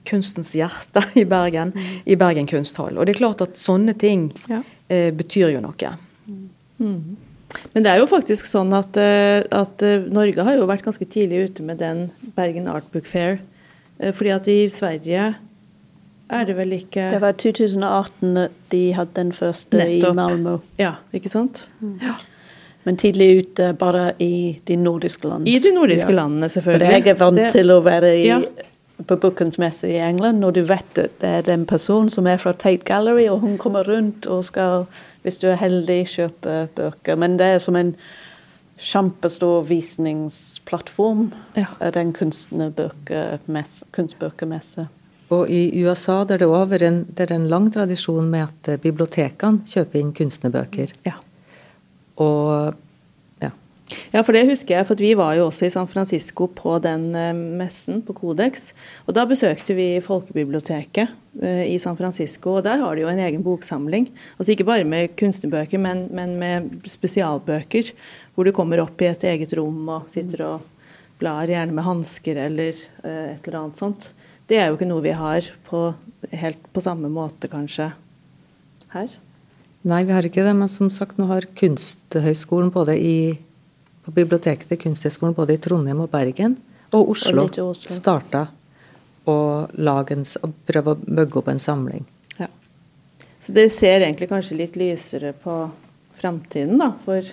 kunstens 0.06 0.54
hjerte 0.58 1.04
i 1.22 1.24
Bergen, 1.26 1.74
i 2.06 2.16
Bergen 2.16 2.48
kunsthall. 2.50 2.98
Og 2.98 3.06
det 3.06 3.16
er 3.16 3.20
klart 3.20 3.42
at 3.42 3.56
sånne 3.62 3.94
ting 3.98 4.32
Ja. 4.50 4.62
eh, 4.90 5.12
betyr 5.12 5.52
jo 5.54 5.62
noe. 5.62 5.98
Mm. 6.82 7.18
Men 7.74 7.84
det 7.84 7.92
er 7.92 8.00
jo 8.00 8.08
faktisk 8.08 8.46
sånn 8.48 8.72
at, 8.74 8.96
eh, 8.98 9.44
at 9.52 9.82
eh, 9.84 10.06
Norge 10.10 10.44
har 10.48 10.56
jo 10.58 10.66
vært 10.70 10.86
ganske 10.88 11.06
tidlig 11.06 11.50
ute 11.50 11.64
med 11.68 11.78
den 11.84 12.10
Bergen 12.36 12.68
Art 12.72 12.88
Book 12.94 13.06
Fair. 13.06 13.40
Eh, 14.00 14.14
fordi 14.16 14.32
at 14.34 14.48
i 14.48 14.60
Sverige 14.72 15.34
er 16.32 16.46
det 16.48 16.56
vel 16.56 16.72
ikke 16.78 17.10
Det 17.12 17.20
var 17.22 17.34
2018 17.36 18.48
de 18.72 18.84
hadde 18.96 19.14
den 19.18 19.32
første 19.36 19.78
Nettopp. 19.78 20.14
i 20.14 20.16
Malmö. 20.16 20.54
Ja, 20.80 20.94
ikke 21.14 21.30
sant? 21.30 21.66
Ja. 22.02 22.16
Men 22.86 22.96
tidlig 22.98 23.28
ute 23.44 23.74
bare 23.78 24.14
i 24.18 24.58
de 24.66 24.76
nordiske 24.80 25.28
landene. 25.28 25.52
I 25.52 25.60
de 25.60 25.74
nordiske 25.76 26.10
Ja. 26.10 26.16
landene, 26.24 26.48
For 26.50 26.62
selvfølgelig. 26.62 26.90
jeg 27.04 27.08
er 27.08 27.20
vant 27.20 27.36
Det- 27.38 27.52
til 27.52 27.68
å 27.68 27.82
være 27.84 28.16
i, 28.16 28.28
Ja. 28.28 28.40
På 29.08 29.16
Bookens 29.18 29.58
messe 29.62 29.88
i 29.90 29.98
England, 30.00 30.40
når 30.40 30.52
du 30.52 30.62
vet 30.64 30.98
at 31.00 31.20
det 31.22 31.30
er 31.30 31.42
den 31.42 31.66
personen 31.66 32.10
som 32.10 32.28
er 32.28 32.38
fra 32.38 32.52
Tate 32.54 32.86
Gallery, 32.86 33.28
og 33.30 33.40
hun 33.40 33.58
kommer 33.58 33.84
rundt 33.88 34.28
og 34.28 34.44
skal, 34.48 34.86
hvis 35.24 35.40
du 35.42 35.48
er 35.48 35.60
heldig, 35.62 36.06
kjøpe 36.08 36.68
bøker. 36.76 37.16
Men 37.16 37.38
det 37.40 37.48
er 37.56 37.60
som 37.60 37.76
en 37.76 37.96
kjempestor 38.82 39.64
visningsplattform, 39.70 41.34
Ja. 41.58 41.66
den 41.94 42.14
kunstbøkemesse. 42.14 44.88
Og 45.32 45.50
i 45.50 45.86
USA 45.86 46.24
der 46.24 46.38
det 46.38 46.48
også 46.48 46.76
er 46.76 46.88
en, 46.88 47.04
det 47.06 47.32
er 47.32 47.36
en 47.36 47.48
lang 47.48 47.74
tradisjon 47.74 48.30
med 48.30 48.48
at 48.50 48.82
bibliotekene 48.82 49.62
kjøper 49.66 50.00
inn 50.00 50.14
kunstnerbøker. 50.14 50.88
Ja. 51.06 51.14
Og 52.18 52.74
ja. 54.14 54.22
For 54.24 54.36
det 54.36 54.48
husker 54.50 54.78
jeg, 54.78 54.88
for 54.90 55.02
vi 55.02 55.12
var 55.18 55.36
jo 55.38 55.48
også 55.50 55.68
i 55.68 55.74
San 55.74 55.90
Francisco 55.92 56.48
på 56.56 56.78
den 56.84 57.10
eh, 57.18 57.32
messen 57.36 58.02
på 58.06 58.16
Codex. 58.18 58.72
Og 59.08 59.16
da 59.18 59.26
besøkte 59.30 59.76
vi 59.78 59.88
Folkebiblioteket 60.04 61.14
eh, 61.42 61.64
i 61.72 61.78
San 61.82 62.00
Francisco, 62.00 62.58
og 62.58 62.66
der 62.68 62.82
har 62.84 62.96
de 62.96 63.06
jo 63.06 63.12
en 63.12 63.24
egen 63.24 63.46
boksamling. 63.46 64.10
Altså 64.38 64.56
ikke 64.56 64.68
bare 64.68 64.88
med 64.88 65.16
kunstnerbøker, 65.20 65.82
men, 65.82 66.08
men 66.16 66.38
med 66.42 66.90
spesialbøker, 66.90 67.94
hvor 68.36 68.48
du 68.48 68.54
kommer 68.56 68.84
opp 68.84 69.02
i 69.02 69.10
et 69.12 69.26
eget 69.32 69.56
rom 69.60 69.84
og 69.98 70.12
sitter 70.12 70.46
og 70.48 70.70
blar, 71.22 71.50
gjerne 71.50 71.76
med 71.76 71.86
hansker 71.86 72.40
eller 72.48 72.74
eh, 73.04 73.34
et 73.36 73.48
eller 73.48 73.64
annet 73.64 73.82
sånt. 73.82 74.12
Det 74.50 74.58
er 74.60 74.70
jo 74.70 74.78
ikke 74.80 74.90
noe 74.90 75.04
vi 75.06 75.14
har 75.16 75.46
på, 75.68 75.92
helt 76.36 76.64
på 76.74 76.84
samme 76.84 77.12
måte, 77.12 77.48
kanskje, 77.52 77.92
her. 78.92 79.14
Nei, 79.88 80.04
vi 80.06 80.14
har 80.14 80.26
ikke 80.28 80.44
det, 80.46 80.54
men 80.58 80.70
som 80.70 80.92
sagt, 80.94 81.18
nå 81.18 81.26
har 81.30 81.48
Kunsthøgskolen 81.58 82.70
både 82.74 82.98
i 83.00 83.16
på 84.06 84.14
biblioteket 84.16 84.70
til 84.72 84.80
Kunsthøgskolen 84.82 85.36
både 85.38 85.56
i 85.56 85.62
Trondheim 85.62 86.02
og 86.04 86.10
Bergen 86.14 86.58
og 86.92 87.14
Oslo, 87.14 87.46
litt 87.46 87.60
Oslo. 87.62 87.96
starta 87.96 88.48
å 89.30 89.38
prøve 90.68 90.96
å 90.96 90.98
bygge 90.98 91.40
opp 91.40 91.52
en 91.52 91.62
samling. 91.62 92.06
Ja. 92.40 92.50
Så 93.40 93.54
dere 93.56 93.70
ser 93.74 94.02
egentlig 94.02 94.32
kanskje 94.32 94.58
litt 94.58 94.80
lysere 94.80 95.34
på 95.38 95.64
framtiden 96.18 96.82
da, 96.82 96.92
for 97.06 97.26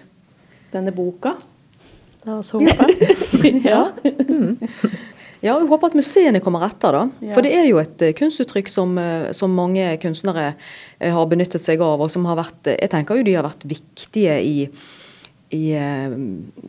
denne 0.72 0.92
boka? 0.94 1.34
La 2.28 2.38
oss 2.38 2.52
håpe. 2.52 2.88
ja. 3.70 3.86
Ja, 5.40 5.54
og 5.56 5.70
håper 5.70 5.90
at 5.92 5.96
museene 5.96 6.42
kommer 6.44 6.66
etter, 6.66 6.92
da. 6.92 7.02
Ja. 7.24 7.32
For 7.36 7.46
det 7.46 7.54
er 7.56 7.66
jo 7.70 7.80
et 7.80 8.04
eh, 8.04 8.14
kunstuttrykk 8.18 8.70
som, 8.72 8.94
eh, 9.00 9.30
som 9.36 9.54
mange 9.54 9.90
kunstnere 10.02 10.50
eh, 10.50 11.12
har 11.14 11.28
benyttet 11.30 11.64
seg 11.64 11.82
av, 11.84 12.02
og 12.04 12.12
som 12.12 12.26
har 12.28 12.40
vært 12.40 12.74
Jeg 12.74 12.92
tenker 12.92 13.20
jo 13.20 13.26
de 13.26 13.36
har 13.38 13.46
vært 13.46 13.68
viktige 13.68 14.38
i, 14.44 14.56
i, 15.50 15.72
eh, 15.72 16.10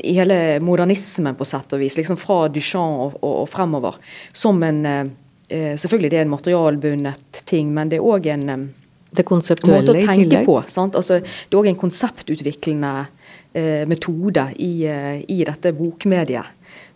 i 0.04 0.14
hele 0.16 0.60
modernismen, 0.64 1.36
på 1.36 1.46
sett 1.46 1.74
og 1.74 1.80
vis. 1.82 1.98
Liksom 2.00 2.18
fra 2.18 2.48
Duchamp 2.48 3.00
og, 3.00 3.18
og, 3.24 3.34
og 3.44 3.50
fremover. 3.52 3.98
Som 4.34 4.64
en 4.64 4.86
eh, 4.86 5.06
eh, 5.50 5.74
Selvfølgelig 5.78 6.12
det 6.14 6.18
er 6.22 6.28
en 6.28 6.34
materialbundet 6.36 7.42
ting, 7.50 7.74
men 7.76 7.90
det 7.92 8.00
er 8.00 8.08
òg 8.08 8.30
en 8.32 8.50
eh, 8.50 8.68
Det 9.12 9.26
måte 9.28 9.92
å 9.92 9.98
i 9.98 10.06
tenke 10.06 10.24
tillegg. 10.30 10.46
på. 10.46 10.58
Sant? 10.70 10.96
Altså, 10.96 11.20
det 11.20 11.54
er 11.56 11.60
òg 11.60 11.68
en 11.72 11.80
konseptutviklende 11.82 12.94
eh, 13.54 13.86
metode 13.90 14.48
i, 14.62 14.86
i 15.28 15.40
dette 15.48 15.72
bokmediet 15.74 16.46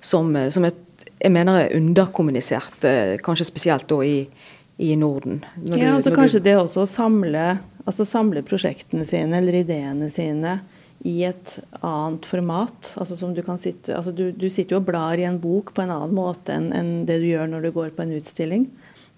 som, 0.03 0.29
som 0.51 0.63
jeg, 0.67 0.73
jeg 1.19 1.31
mener 1.31 1.63
er 1.65 1.75
underkommunisert, 1.77 2.83
eh, 2.85 3.15
kanskje 3.23 3.45
spesielt 3.47 3.87
da 3.89 4.01
i, 4.05 4.27
i 4.83 4.95
Norden. 4.99 5.41
Når 5.55 5.77
ja 5.79 5.89
du- 5.91 5.95
altså 5.97 6.09
når 6.13 6.17
Kanskje 6.21 6.39
du, 6.39 6.43
det 6.49 6.55
også 6.59 6.83
å 6.83 6.89
samle, 6.89 7.45
altså 7.85 8.05
samle 8.05 8.43
prosjektene 8.45 9.05
sine 9.07 9.37
eller 9.41 9.53
ideene 9.63 10.09
sine 10.11 10.59
i 11.03 11.23
et 11.27 11.57
annet 11.81 12.25
format. 12.25 12.93
altså 12.95 13.17
som 13.19 13.33
Du 13.35 13.41
kan 13.43 13.59
sitte, 13.59 13.95
altså 13.95 14.11
du, 14.15 14.31
du 14.31 14.47
sitter 14.49 14.77
jo 14.77 14.81
og 14.81 14.87
blar 14.87 15.19
i 15.19 15.27
en 15.27 15.39
bok 15.39 15.73
på 15.75 15.83
en 15.83 15.91
annen 15.91 16.15
måte 16.15 16.55
enn 16.55 16.71
enn 16.73 16.93
det 17.09 17.19
du 17.19 17.27
gjør 17.27 17.49
når 17.51 17.67
du 17.67 17.71
går 17.75 17.91
på 17.95 18.05
en 18.05 18.15
utstilling. 18.15 18.69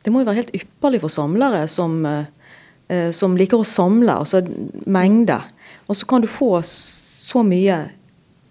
Det 0.02 0.14
må 0.14 0.22
jo 0.22 0.30
være 0.30 0.42
helt 0.42 0.56
ypperlig 0.58 1.02
for 1.04 1.14
samlere 1.14 1.64
som, 1.70 2.00
eh, 2.06 3.12
som 3.14 3.38
liker 3.38 3.62
å 3.62 3.68
samle, 3.68 4.18
altså 4.18 4.42
mengde. 4.86 5.38
Og 5.86 5.98
så 5.98 6.10
kan 6.10 6.26
du 6.26 6.30
få 6.30 6.58
så 6.66 7.46
mye 7.46 7.80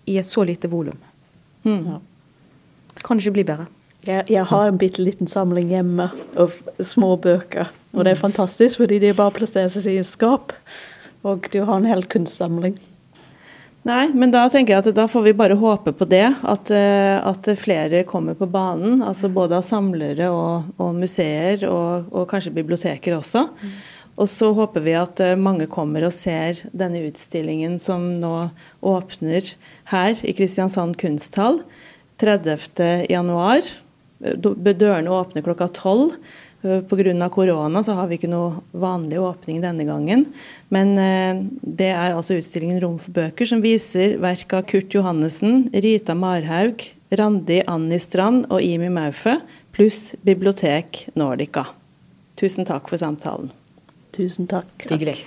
i 0.06 0.18
et 0.18 0.30
så 0.30 0.46
lite 0.46 0.70
volum. 0.70 0.98
Mm. 1.64 1.98
Kan 3.02 3.18
ikke 3.18 3.34
bli 3.38 3.46
bedre. 3.50 3.66
Jeg, 4.04 4.26
jeg 4.28 4.44
har 4.50 4.68
en 4.68 4.78
bitte 4.78 5.02
liten 5.02 5.30
samling 5.30 5.70
hjemme 5.72 6.10
av 6.38 6.58
små 6.84 7.14
bøker. 7.16 7.70
Og 7.94 8.04
det 8.04 8.14
er 8.14 8.20
fantastisk, 8.20 8.82
fordi 8.82 9.00
de 9.00 9.14
bare 9.16 9.32
plasseres 9.34 9.86
i 9.88 9.96
et 9.98 10.08
skap. 10.08 10.52
Og 11.24 11.48
du 11.52 11.62
har 11.64 11.78
en 11.78 11.88
hel 11.88 12.04
kunstsamling. 12.04 12.76
Nei, 13.84 14.06
men 14.16 14.30
da 14.32 14.46
tenker 14.48 14.72
jeg 14.72 14.80
at 14.80 14.96
da 14.96 15.04
får 15.10 15.26
vi 15.26 15.34
bare 15.36 15.58
håpe 15.60 15.92
på 15.92 16.06
det. 16.08 16.24
At, 16.48 16.70
eh, 16.72 17.18
at 17.20 17.48
flere 17.60 18.00
kommer 18.08 18.36
på 18.38 18.48
banen. 18.48 19.02
altså 19.04 19.28
Både 19.28 19.58
av 19.58 19.66
samlere 19.66 20.30
og, 20.32 20.70
og 20.80 20.94
museer, 20.96 21.66
og, 21.68 22.08
og 22.08 22.24
kanskje 22.30 22.54
biblioteker 22.56 23.18
også. 23.18 23.44
Og 24.14 24.30
så 24.30 24.48
håper 24.56 24.84
vi 24.86 24.94
at 24.96 25.20
eh, 25.20 25.36
mange 25.36 25.66
kommer 25.68 26.06
og 26.06 26.14
ser 26.16 26.62
denne 26.72 27.02
utstillingen 27.10 27.76
som 27.82 28.06
nå 28.22 28.34
åpner 28.80 29.52
her 29.90 30.16
i 30.22 30.32
Kristiansand 30.32 30.96
kunsthall 31.00 31.60
30. 32.22 33.10
januar. 33.10 33.68
Eh, 34.24 34.38
Dørene 34.38 35.12
åpner 35.12 35.44
klokka 35.44 35.68
tolv. 35.76 36.14
Pga. 36.64 37.28
korona 37.28 37.82
så 37.84 37.94
har 37.98 38.08
vi 38.08 38.18
ikke 38.18 38.30
noe 38.32 38.62
vanlig 38.72 39.20
åpning 39.20 39.60
denne 39.62 39.84
gangen. 39.84 40.26
Men 40.74 40.96
eh, 40.98 41.44
det 41.60 41.90
er 41.92 42.14
altså 42.14 42.38
utstillingen 42.38 42.80
Rom 42.82 42.98
for 42.98 43.14
bøker, 43.14 43.46
som 43.46 43.62
viser 43.64 44.16
verk 44.22 44.52
av 44.56 44.66
Kurt 44.70 44.94
Johannessen, 44.94 45.68
Rita 45.72 46.16
Marhaug, 46.16 46.82
Randi 47.14 47.60
Anni 47.70 48.00
Strand 48.02 48.48
og 48.50 48.64
Imi 48.64 48.90
Maufe, 48.92 49.38
pluss 49.76 50.14
Bibliotek 50.24 51.06
Nordica. 51.14 51.68
Tusen 52.40 52.66
takk 52.66 52.90
for 52.90 52.98
samtalen. 52.98 53.52
Tusen 54.14 54.48
takk. 54.50 54.70
Hyggelig. 54.90 55.20